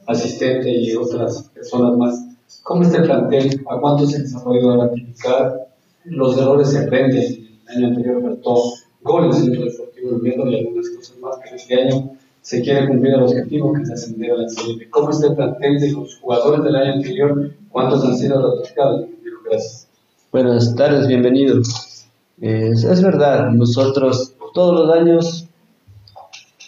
[0.06, 2.26] asistente y otras personas más.
[2.64, 3.64] ¿Cómo está el plantel?
[3.70, 5.68] ¿A cuántos se les ha podido ratificar?
[6.04, 7.60] Los errores se aprenden.
[7.68, 8.56] El año anterior faltó
[9.02, 12.13] goles en el Deportivo Miedo y algunas cosas más que este año
[12.44, 14.90] se quiere cumplir el objetivo que es ascender a la Serie.
[14.90, 17.50] ¿Cómo está el plantel de los jugadores del año anterior?
[17.70, 19.06] ¿Cuántos han sido ratificados?
[19.48, 19.88] Gracias.
[20.30, 22.06] Buenas tardes, bienvenidos.
[22.42, 25.48] Es, es verdad, nosotros todos los años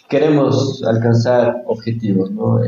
[0.09, 2.59] queremos alcanzar objetivos, ¿no?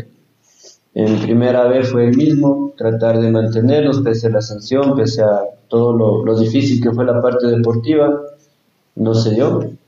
[0.94, 5.42] En primera vez fue el mismo, tratar de mantenernos pese a la sanción, pese a
[5.68, 8.22] todo lo difícil que fue la parte deportiva,
[8.96, 9.80] no se dio.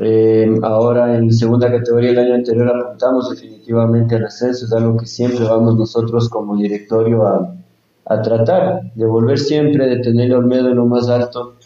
[0.00, 5.06] Eh, ahora en segunda categoría el año anterior apuntamos definitivamente al ascenso, es algo que
[5.06, 7.52] siempre vamos nosotros como directorio a,
[8.06, 11.56] a tratar, de volver siempre, de tener Olmedo en lo más alto.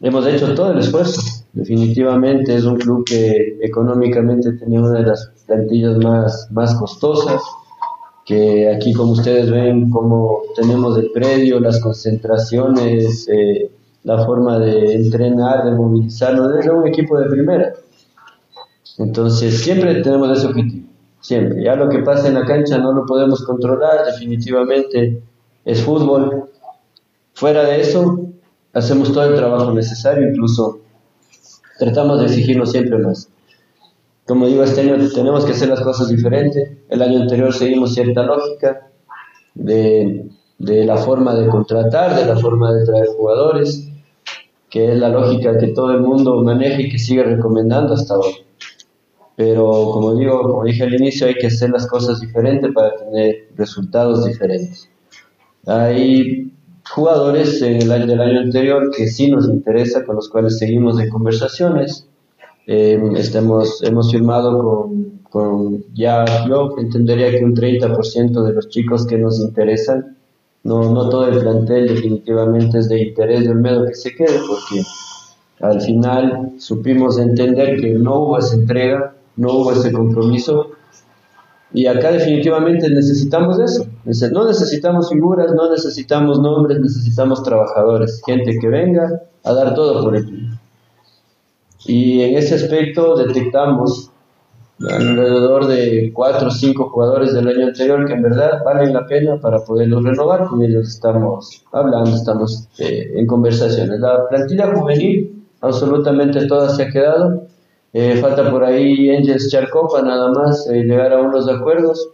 [0.00, 1.20] Hemos hecho todo el esfuerzo,
[1.52, 7.40] definitivamente es un club que económicamente tenía una de las plantillas más, más costosas,
[8.26, 13.70] que aquí como ustedes ven, como tenemos el predio, las concentraciones, eh,
[14.04, 17.72] la forma de entrenar, de movilizarnos, es un equipo de primera.
[18.98, 20.88] Entonces siempre tenemos ese objetivo,
[21.20, 21.62] siempre.
[21.62, 25.22] Ya lo que pasa en la cancha no lo podemos controlar, definitivamente
[25.64, 26.50] es fútbol.
[27.34, 28.26] Fuera de eso,
[28.72, 30.80] hacemos todo el trabajo necesario, incluso
[31.78, 33.28] tratamos de exigirnos siempre más.
[34.26, 36.70] Como digo, este año tenemos que hacer las cosas diferentes.
[36.88, 38.88] El año anterior seguimos cierta lógica
[39.54, 43.89] de, de la forma de contratar, de la forma de traer jugadores,
[44.70, 48.36] que es la lógica que todo el mundo maneja y que sigue recomendando hasta ahora.
[49.36, 53.48] Pero como digo, como dije al inicio, hay que hacer las cosas diferentes para tener
[53.56, 54.88] resultados diferentes.
[55.66, 56.52] Hay
[56.88, 61.00] jugadores en el año, del año anterior que sí nos interesa, con los cuales seguimos
[61.00, 62.06] en conversaciones.
[62.66, 69.06] Eh, estamos, hemos firmado con, con, ya yo entendería que un 30% de los chicos
[69.06, 70.18] que nos interesan,
[70.62, 74.82] no, no todo el plantel definitivamente es de interés de Olmedo que se quede, porque
[75.60, 80.72] al final supimos entender que no hubo esa entrega, no hubo ese compromiso,
[81.72, 83.86] y acá definitivamente necesitamos eso.
[84.32, 90.16] No necesitamos figuras, no necesitamos nombres, necesitamos trabajadores, gente que venga a dar todo por
[90.16, 90.58] el club.
[91.86, 94.09] Y en ese aspecto detectamos
[94.88, 99.38] alrededor de cuatro o cinco jugadores del año anterior que en verdad valen la pena
[99.38, 100.46] para poderlos renovar.
[100.46, 104.00] Con ellos estamos hablando, estamos eh, en conversaciones.
[104.00, 107.46] La plantilla juvenil, absolutamente toda se ha quedado.
[107.92, 112.10] Eh, falta por ahí Angels Charcopa, nada más, eh, llegar a unos acuerdos.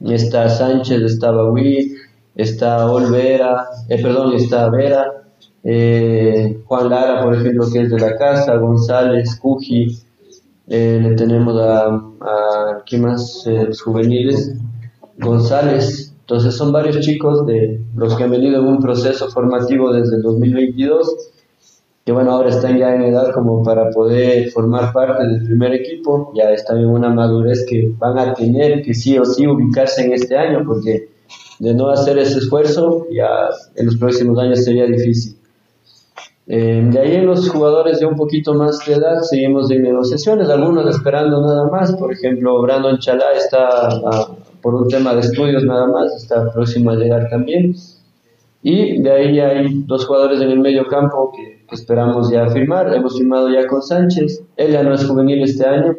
[0.00, 1.96] Está Sánchez, está Bagui,
[2.36, 5.24] está Olvera, eh, perdón, está Vera,
[6.66, 10.05] Juan Lara, por ejemplo, que es de la casa, González, Cuji,
[10.68, 13.46] eh, le tenemos a, a ¿qué más?
[13.46, 14.54] Eh, los juveniles,
[15.18, 16.12] González.
[16.20, 20.22] Entonces son varios chicos de los que han venido en un proceso formativo desde el
[20.22, 21.32] 2022
[22.06, 26.32] que bueno, ahora están ya en edad como para poder formar parte del primer equipo,
[26.36, 30.12] ya están en una madurez que van a tener que sí o sí ubicarse en
[30.12, 31.08] este año, porque
[31.58, 35.36] de no hacer ese esfuerzo, ya en los próximos años sería difícil.
[36.48, 40.48] Eh, de ahí en los jugadores de un poquito más de edad seguimos en negociaciones,
[40.48, 44.28] algunos esperando nada más, por ejemplo, Brandon Chalá está a,
[44.62, 47.74] por un tema de estudios nada más, está próximo a llegar también.
[48.62, 52.92] Y de ahí hay dos jugadores en el medio campo que, que, esperamos ya firmar.
[52.94, 54.42] Hemos firmado ya con Sánchez.
[54.56, 55.94] Él ya no es juvenil este año,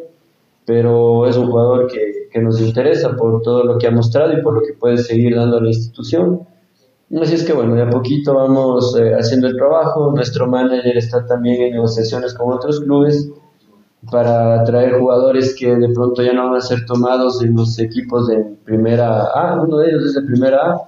[0.66, 4.42] pero es un jugador que, que nos interesa por todo lo que ha mostrado y
[4.42, 6.40] por lo que puede seguir dando a la institución.
[7.16, 10.12] Así es que bueno, de a poquito vamos eh, haciendo el trabajo.
[10.14, 13.30] Nuestro manager está también en negociaciones con otros clubes
[14.10, 18.28] para traer jugadores que de pronto ya no van a ser tomados en los equipos
[18.28, 19.60] de primera A.
[19.60, 20.80] Uno de ellos es de primera A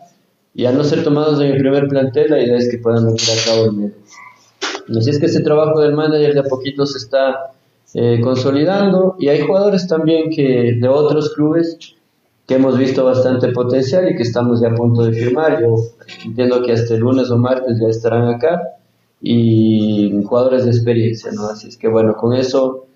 [0.55, 3.21] y al no ser tomados en el primer plantel, la idea es que puedan venir
[3.23, 3.95] a cabo el medio.
[4.99, 7.53] Así es que este trabajo del manager de a poquito se está
[7.95, 11.79] eh, consolidando y hay jugadores también que de otros clubes
[12.51, 15.61] que hemos visto bastante potencial y que estamos ya a punto de firmar.
[15.61, 15.77] Yo
[16.25, 18.61] entiendo que hasta el lunes o martes ya estarán acá
[19.23, 21.45] y jugadores de experiencia, ¿no?
[21.45, 22.87] Así es que bueno, con eso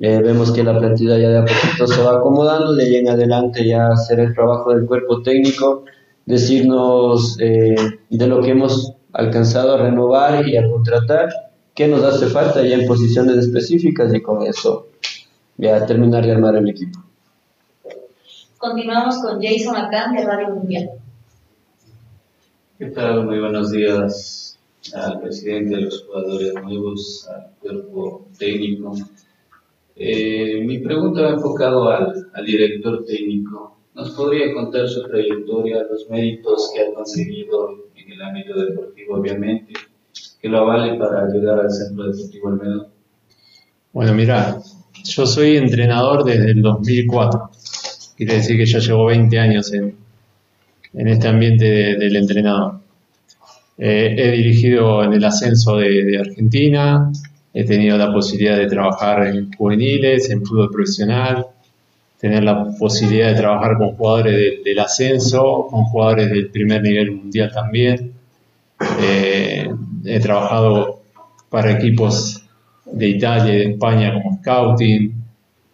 [0.00, 3.10] eh, vemos que la plantilla ya de a poquito se va acomodando, de ahí en
[3.10, 5.84] adelante ya hacer el trabajo del cuerpo técnico,
[6.24, 7.76] decirnos eh,
[8.08, 11.28] de lo que hemos alcanzado a renovar y a contratar,
[11.74, 14.86] qué nos hace falta ya en posiciones específicas y con eso
[15.58, 17.03] ya terminar de armar el equipo.
[18.64, 20.88] Continuamos con Jason Acán de Radio Mundial.
[22.78, 23.26] ¿Qué tal?
[23.26, 24.58] Muy buenos días
[24.94, 28.94] al presidente, a los jugadores nuevos, al cuerpo técnico.
[29.96, 33.76] Eh, mi pregunta va enfocado al, al, director técnico.
[33.94, 39.74] ¿Nos podría contar su trayectoria, los méritos que ha conseguido en el ámbito deportivo, obviamente,
[40.40, 42.88] que lo avale para llegar al Centro Deportivo Almedo?
[43.92, 44.56] Bueno, mira,
[45.04, 47.50] yo soy entrenador desde el 2004.
[48.16, 49.94] Quiere decir que ya llevo 20 años en,
[50.94, 52.80] en este ambiente de, del entrenador.
[53.76, 57.10] Eh, he dirigido en el ascenso de, Argentina,
[57.56, 61.46] He tenido la posibilidad de trabajar en juveniles, en fútbol profesional,
[62.18, 67.12] tener la posibilidad de trabajar con jugadores de, del ascenso, con jugadores del primer nivel
[67.12, 68.12] mundial también.
[69.00, 69.68] Eh,
[70.04, 71.02] he trabajado
[71.48, 72.44] para equipos
[72.86, 75.14] de Italia y de España como scouting.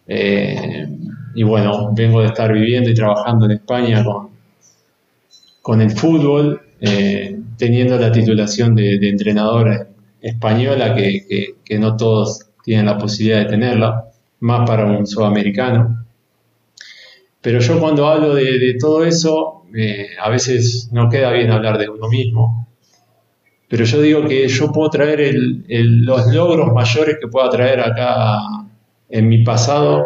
[0.07, 0.87] Eh,
[1.33, 4.29] y bueno, vengo de estar viviendo y trabajando en España con,
[5.61, 9.87] con el fútbol, eh, teniendo la titulación de, de entrenador
[10.21, 14.05] española que, que, no todos tienen la posibilidad de tenerla,
[14.39, 16.05] más para un sudamericano.
[17.41, 21.89] Pero yo cuando hablo de, todo eso, eh, a veces no queda bien hablar de
[21.89, 22.67] uno mismo.
[23.67, 28.41] Pero yo digo que yo puedo traer el, los logros mayores que pueda traer acá
[29.09, 30.05] en mi pasado,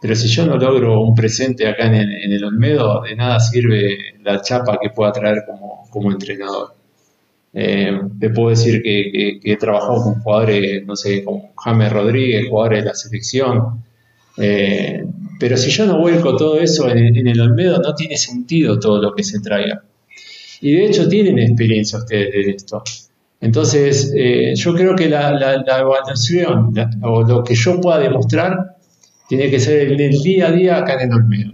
[0.00, 4.40] pero si yo no logro un presente acá en el, Olmedo, de nada sirve la
[4.40, 5.44] chapa que pueda traer
[5.90, 6.74] como, entrenador.
[7.52, 12.84] Eh, te puedo decir que, he trabajado con jugadores, no sé, como James Rodríguez, jugadores
[12.84, 13.84] de la selección.
[14.38, 15.04] Eh,
[15.38, 19.14] pero si yo no vuelco todo eso en, el Olmedo, no tiene sentido todo lo
[19.14, 19.82] que se traiga.
[20.62, 22.82] Y de hecho tienen experiencia ustedes de esto.
[23.38, 27.98] Entonces, eh, yo creo que la, la, la evaluación la, o lo que yo pueda
[27.98, 28.79] demostrar
[29.30, 31.52] tiene que ser en el día a día acá en el Olmedo.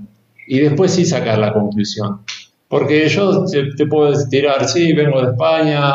[0.49, 2.20] Y después sí sacar la conclusión.
[2.68, 5.93] Porque yo te, puedo tirar, sí, vengo de España,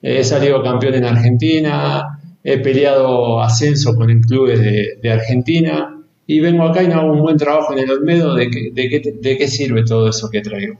[0.00, 4.58] he salido campeón en Argentina, he peleado ascenso con el clubes
[5.02, 8.50] de, Argentina y vengo acá y no hago un buen trabajo en el Olmedo, ¿de,
[8.50, 10.78] que, de, qué, ¿de qué sirve todo eso que traigo?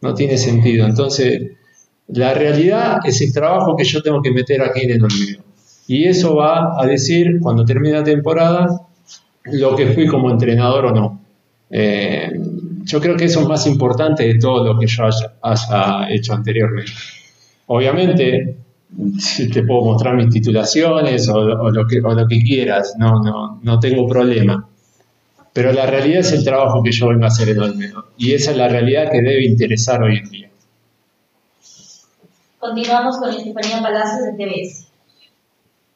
[0.00, 0.86] No tiene sentido.
[0.86, 1.42] Entonces,
[2.08, 5.44] la realidad es el trabajo que yo tengo que meter aquí en el Olmedo.
[5.86, 8.86] Y eso va a decir, cuando termine la temporada,
[9.44, 11.20] lo que fui como entrenador o no.
[11.70, 12.30] Eh,
[12.84, 15.04] yo creo que eso es más importante de todo lo que yo
[15.42, 16.92] haya, hecho anteriormente.
[17.66, 18.56] Obviamente,
[19.52, 23.60] te puedo mostrar mis titulaciones o, o, lo, que, o lo que quieras, no, no,
[23.62, 24.66] no tengo problema.
[25.52, 28.06] Pero la realidad es el trabajo que yo vengo a hacer en Olmedo.
[28.16, 30.50] Y esa es la realidad que debe interesar hoy en día.
[32.58, 34.89] Continuamos con Estefanía Palacios de TVS.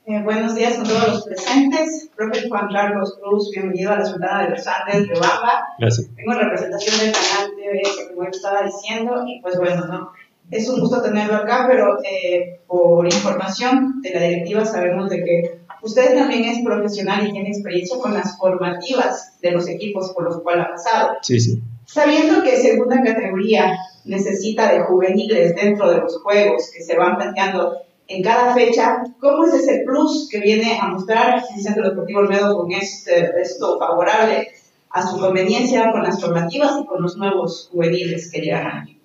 [0.07, 2.11] Eh, buenos días a todos los presentes.
[2.14, 5.66] Profe Juan Carlos Cruz, bienvenido a la Sultana de los Andes de Bamba.
[5.78, 6.14] Gracias.
[6.14, 10.12] Vengo en representación del canal TVS, como él estaba diciendo, y pues bueno, ¿no?
[10.50, 15.61] Es un gusto tenerlo acá, pero eh, por información de la directiva sabemos de que
[15.80, 20.42] usted también es profesional y tiene experiencia con las formativas de los equipos por los
[20.42, 21.16] cuales ha pasado.
[21.22, 21.62] Sí, sí.
[21.86, 23.74] Sabiendo que segunda categoría
[24.05, 29.44] necesita de juveniles dentro de los juegos que se van planteando en cada fecha, ¿cómo
[29.44, 34.48] es ese plus que viene a mostrar el Centro Deportivo Olmedo con este, esto favorable
[34.90, 39.00] a su conveniencia con las formativas y con los nuevos juveniles que llegan aquí?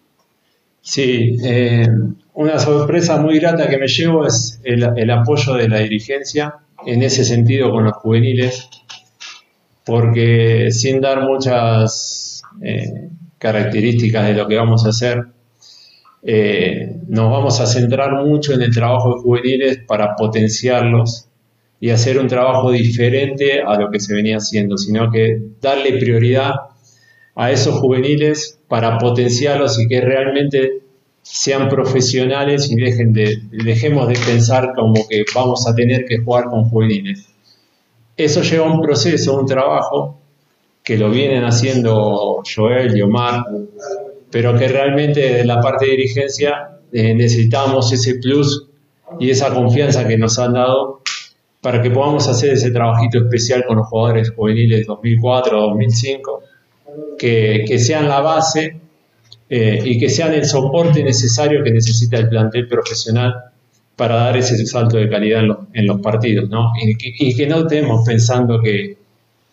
[0.82, 1.88] Sí, eh,
[2.34, 7.04] una sorpresa muy grata que me llevo es el, el, apoyo de la dirigencia en
[7.04, 8.70] ese sentido con los juveniles,
[9.86, 15.28] porque sin dar muchas eh, características de lo que vamos a hacer,
[16.24, 21.28] eh, nos vamos a centrar mucho en el trabajo de juveniles para potenciarlos
[21.80, 26.54] y hacer un trabajo diferente a lo que se venía haciendo, sino que darle prioridad
[27.36, 30.82] a esos juveniles para potenciarlos y que realmente
[31.22, 36.46] sean profesionales y dejen de, dejemos de pensar como que vamos a tener que jugar
[36.46, 37.30] con juveniles.
[38.18, 40.20] Eso lleva un proceso, un trabajo
[40.84, 43.02] que lo vienen haciendo Joel y
[44.32, 48.68] pero que realmente de la parte de dirigencia eh, necesitamos ese plus
[49.20, 51.02] y esa confianza que nos han dado
[51.62, 56.44] para que podamos hacer ese trabajito especial con los jugadores juveniles 2004, 2005,
[57.18, 58.80] que, que sean la base
[59.50, 63.34] eh, y que sean el soporte necesario que necesita el plantel profesional
[63.96, 65.42] para dar ese salto de calidad
[65.74, 66.72] en los, partidos, ¿no?
[66.82, 68.98] Y que, no estemos pensando que,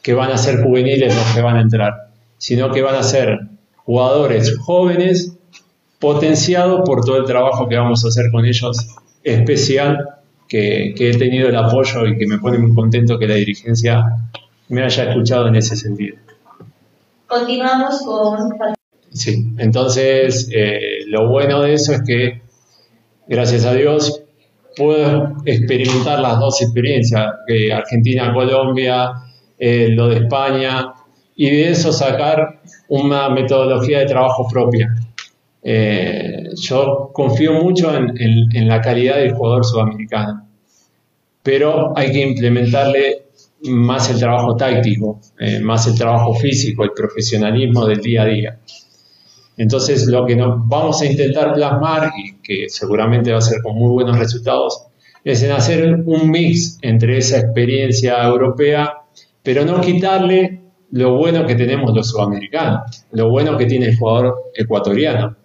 [0.03, 3.41] que van a ser juveniles los que van a entrar, sino que van a ser
[3.87, 5.33] jugadores jóvenes
[5.99, 8.77] potenciados por todo el trabajo que vamos a hacer con ellos
[9.23, 10.17] especial
[10.49, 14.05] que, he tenido el apoyo y que me pone muy contento que la dirigencia
[14.69, 16.17] me haya escuchado en ese sentido.
[17.27, 18.55] Continuamos con...
[19.13, 22.43] Sí, entonces eh, lo bueno de eso es que,
[23.27, 24.23] gracias a Dios,
[24.77, 27.25] puedo experimentar las dos experiencias,
[27.73, 29.11] Argentina, Colombia,
[29.59, 30.93] eh, lo de España,
[31.37, 34.97] y de eso sacar una metodología de trabajo propia.
[35.63, 40.49] Eh, yo confío mucho en, la calidad del jugador sudamericano,
[41.43, 43.27] pero hay que implementarle
[43.63, 48.59] más el trabajo táctico, eh, más el trabajo físico, el profesionalismo del día a día.
[49.59, 53.75] Entonces, lo que nos vamos a intentar plasmar, y que seguramente va a ser con
[53.75, 54.87] muy buenos resultados,
[55.25, 59.03] es en hacer un mix entre esa experiencia europea,
[59.43, 64.35] pero no quitarle lo bueno que tenemos los sudamericanos, lo bueno que tiene el jugador
[64.55, 65.37] ecuatoriano.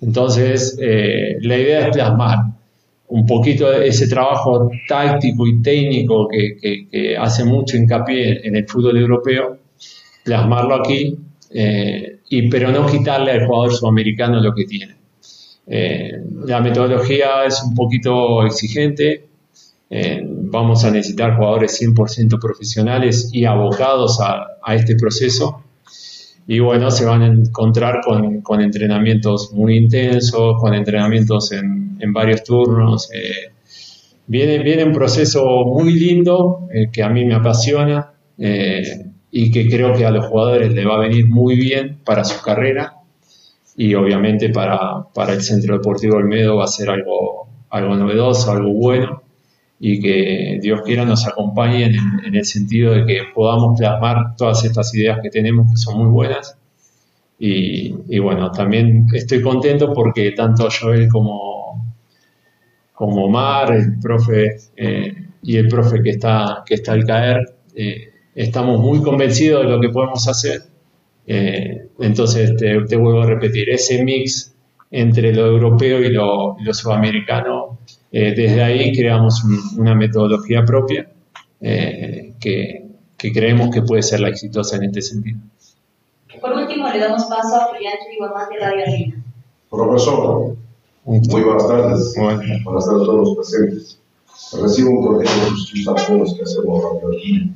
[0.00, 2.38] Entonces, eh, la idea es plasmar
[3.08, 9.58] un poquito ese trabajo táctico y técnico que, hace mucho hincapié en el fútbol europeo,
[10.24, 11.16] plasmarlo aquí,
[11.50, 14.96] eh, y, pero no quitarle al jugador sudamericano lo que tiene.
[15.68, 16.12] Eh,
[16.44, 19.24] la metodología es un poquito exigente,
[20.56, 25.62] vamos a necesitar jugadores 100% profesionales y abocados a este proceso.
[26.48, 33.10] Y bueno, se van a encontrar con, entrenamientos muy intensos, con entrenamientos en, varios turnos.
[33.12, 33.52] Eh,
[34.28, 39.68] viene, viene un proceso muy lindo eh, que a mí me apasiona eh, y que
[39.68, 42.94] creo que a los jugadores le va a venir muy bien para su carrera.
[43.76, 48.72] Y obviamente para, para el Centro Deportivo Olmedo va a ser algo, algo novedoso, algo
[48.72, 49.25] bueno
[49.78, 54.94] y que Dios quiera nos acompañe en, el sentido de que podamos plasmar todas estas
[54.94, 56.56] ideas que tenemos que son muy buenas.
[57.38, 61.94] Y, bueno, también estoy contento porque tanto Joel como,
[62.94, 68.08] como Omar, el profe eh, y el profe que está, que está al caer, eh,
[68.34, 70.62] estamos muy convencidos de lo que podemos hacer.
[71.26, 74.55] Eh, entonces, te, vuelvo a repetir, ese mix
[74.90, 77.78] entre lo europeo y lo, lo sudamericano
[78.18, 79.42] eh, desde ahí creamos
[79.76, 81.06] una metodología propia
[81.60, 82.82] eh, que,
[83.18, 85.38] creemos que puede ser la exitosa en este sentido.
[86.40, 89.22] Por último, le damos paso a Julián Chiribamán de la Reina.
[89.68, 90.56] Profesor,
[91.04, 92.14] muy buenas tardes.
[92.16, 93.98] Buenas tardes a todos los presentes.
[94.62, 97.52] Recibo un cordial de sus a que hacemos Radio aquí.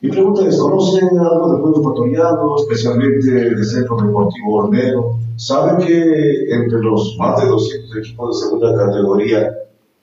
[0.00, 5.18] Mi pregunta es, ¿conocen algo del juego ecuatoriano, especialmente del Centro Deportivo Olmedo?
[5.38, 9.50] ¿Saben que entre los más de 200 equipos de segunda categoría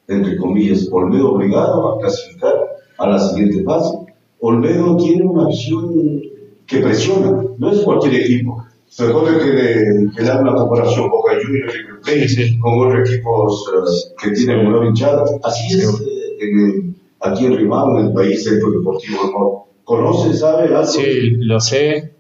[0.08, 2.54] entre comillas, Olmedo obligado a clasificar
[2.98, 3.98] a la siguiente fase.
[4.40, 6.22] Olmedo tiene una visión
[6.68, 8.64] que presiona, no es cualquier equipo.
[8.98, 14.32] Recuerde que le, que da una comparación Boca Juniors y con otros equipos uh, que
[14.32, 15.24] tienen una hinchada.
[15.44, 19.68] Así es eh, aquí en Rimao, en el país centro deportivo.
[19.84, 20.86] ¿Conoce, sabe algo?
[20.86, 22.15] Sí, lo sé.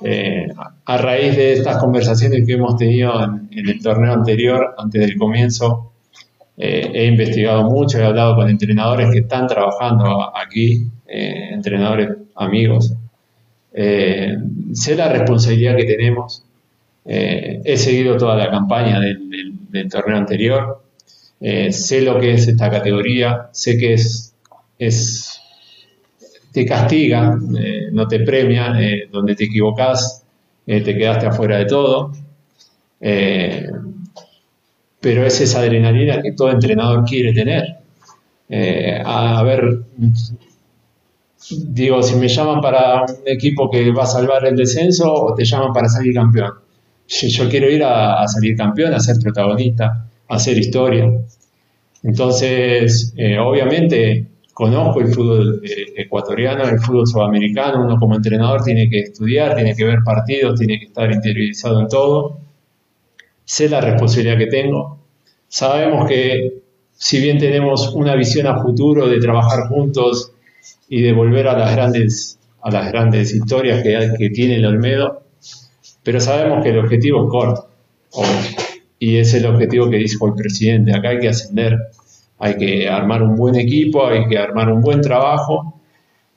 [0.00, 0.48] Eh,
[0.86, 5.92] a raíz de estas conversaciones que hemos tenido en, el torneo anterior, antes del comienzo,
[6.56, 12.94] eh, he investigado mucho, he hablado con entrenadores que están trabajando aquí, eh, entrenadores amigos.
[13.72, 16.44] Sé la responsabilidad que tenemos.
[17.04, 20.82] he seguido toda la campaña del, torneo anterior.
[21.40, 23.48] sé lo que es esta categoría.
[23.52, 25.31] Sé que es
[26.52, 27.38] te castiga,
[27.92, 28.74] no te premia,
[29.10, 30.24] donde te equivocas,
[30.66, 32.12] te quedaste afuera de todo
[35.02, 37.64] pero es esa adrenalina que todo entrenador quiere tener.
[38.48, 39.80] Eh, a, ver,
[41.50, 45.44] digo, si me llaman para un equipo que va a salvar el descenso o te
[45.44, 46.52] llaman para salir campeón.
[47.08, 51.10] Yo quiero ir a, salir campeón, a ser protagonista, a hacer historia.
[52.04, 58.88] Entonces, eh, obviamente, conozco el fútbol eh, ecuatoriano, el fútbol sudamericano, uno como entrenador tiene
[58.88, 62.42] que estudiar, tiene que ver partidos, tiene que estar interiorizado en todo
[63.44, 64.98] sé la responsabilidad que tengo.
[65.48, 70.32] Sabemos que si bien tenemos una visión a futuro de trabajar juntos
[70.88, 75.22] y de volver a las grandes, a las grandes historias que, tiene el Olmedo,
[76.02, 77.68] pero sabemos que el objetivo es corto.
[78.98, 80.94] y es el objetivo que dijo el presidente.
[80.94, 81.76] Acá hay que ascender.
[82.44, 85.80] Hay que armar un buen equipo, hay que armar un buen trabajo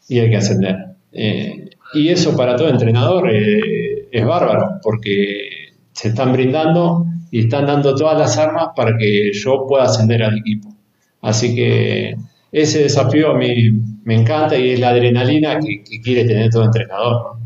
[0.08, 0.76] y hay que ascender.
[1.12, 7.66] Eh, y eso para todo entrenador eh, es bárbaro, porque se están brindando y están
[7.66, 10.76] dando todas las armas para que yo pueda ascender al equipo.
[11.24, 12.16] Así que
[12.52, 13.72] ese desafío a mí
[14.04, 17.38] me encanta y es la adrenalina que, que quiere tener todo entrenador.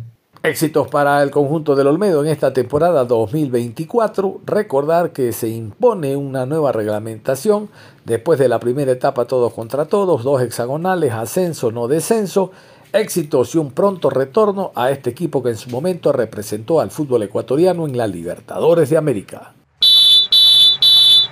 [0.41, 4.39] Éxitos para el conjunto del Olmedo en esta temporada 2024.
[4.45, 7.67] Recordar que se impone una nueva reglamentación
[8.05, 12.51] después de la primera etapa todos contra todos, dos hexagonales, ascenso, no descenso.
[12.93, 17.23] Éxitos y un pronto retorno a este equipo que en su momento representó al fútbol
[17.23, 19.51] ecuatoriano en la Libertadores de América.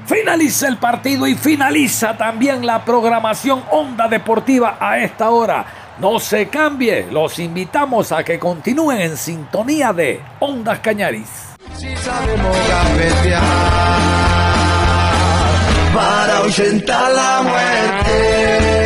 [0.05, 5.86] Finaliza el partido y finaliza también la programación Onda Deportiva a esta hora.
[5.99, 11.27] No se cambie, los invitamos a que continúen en sintonía de Ondas Cañaris.
[11.75, 11.87] Si
[15.93, 18.76] para ahuyentar la muerte.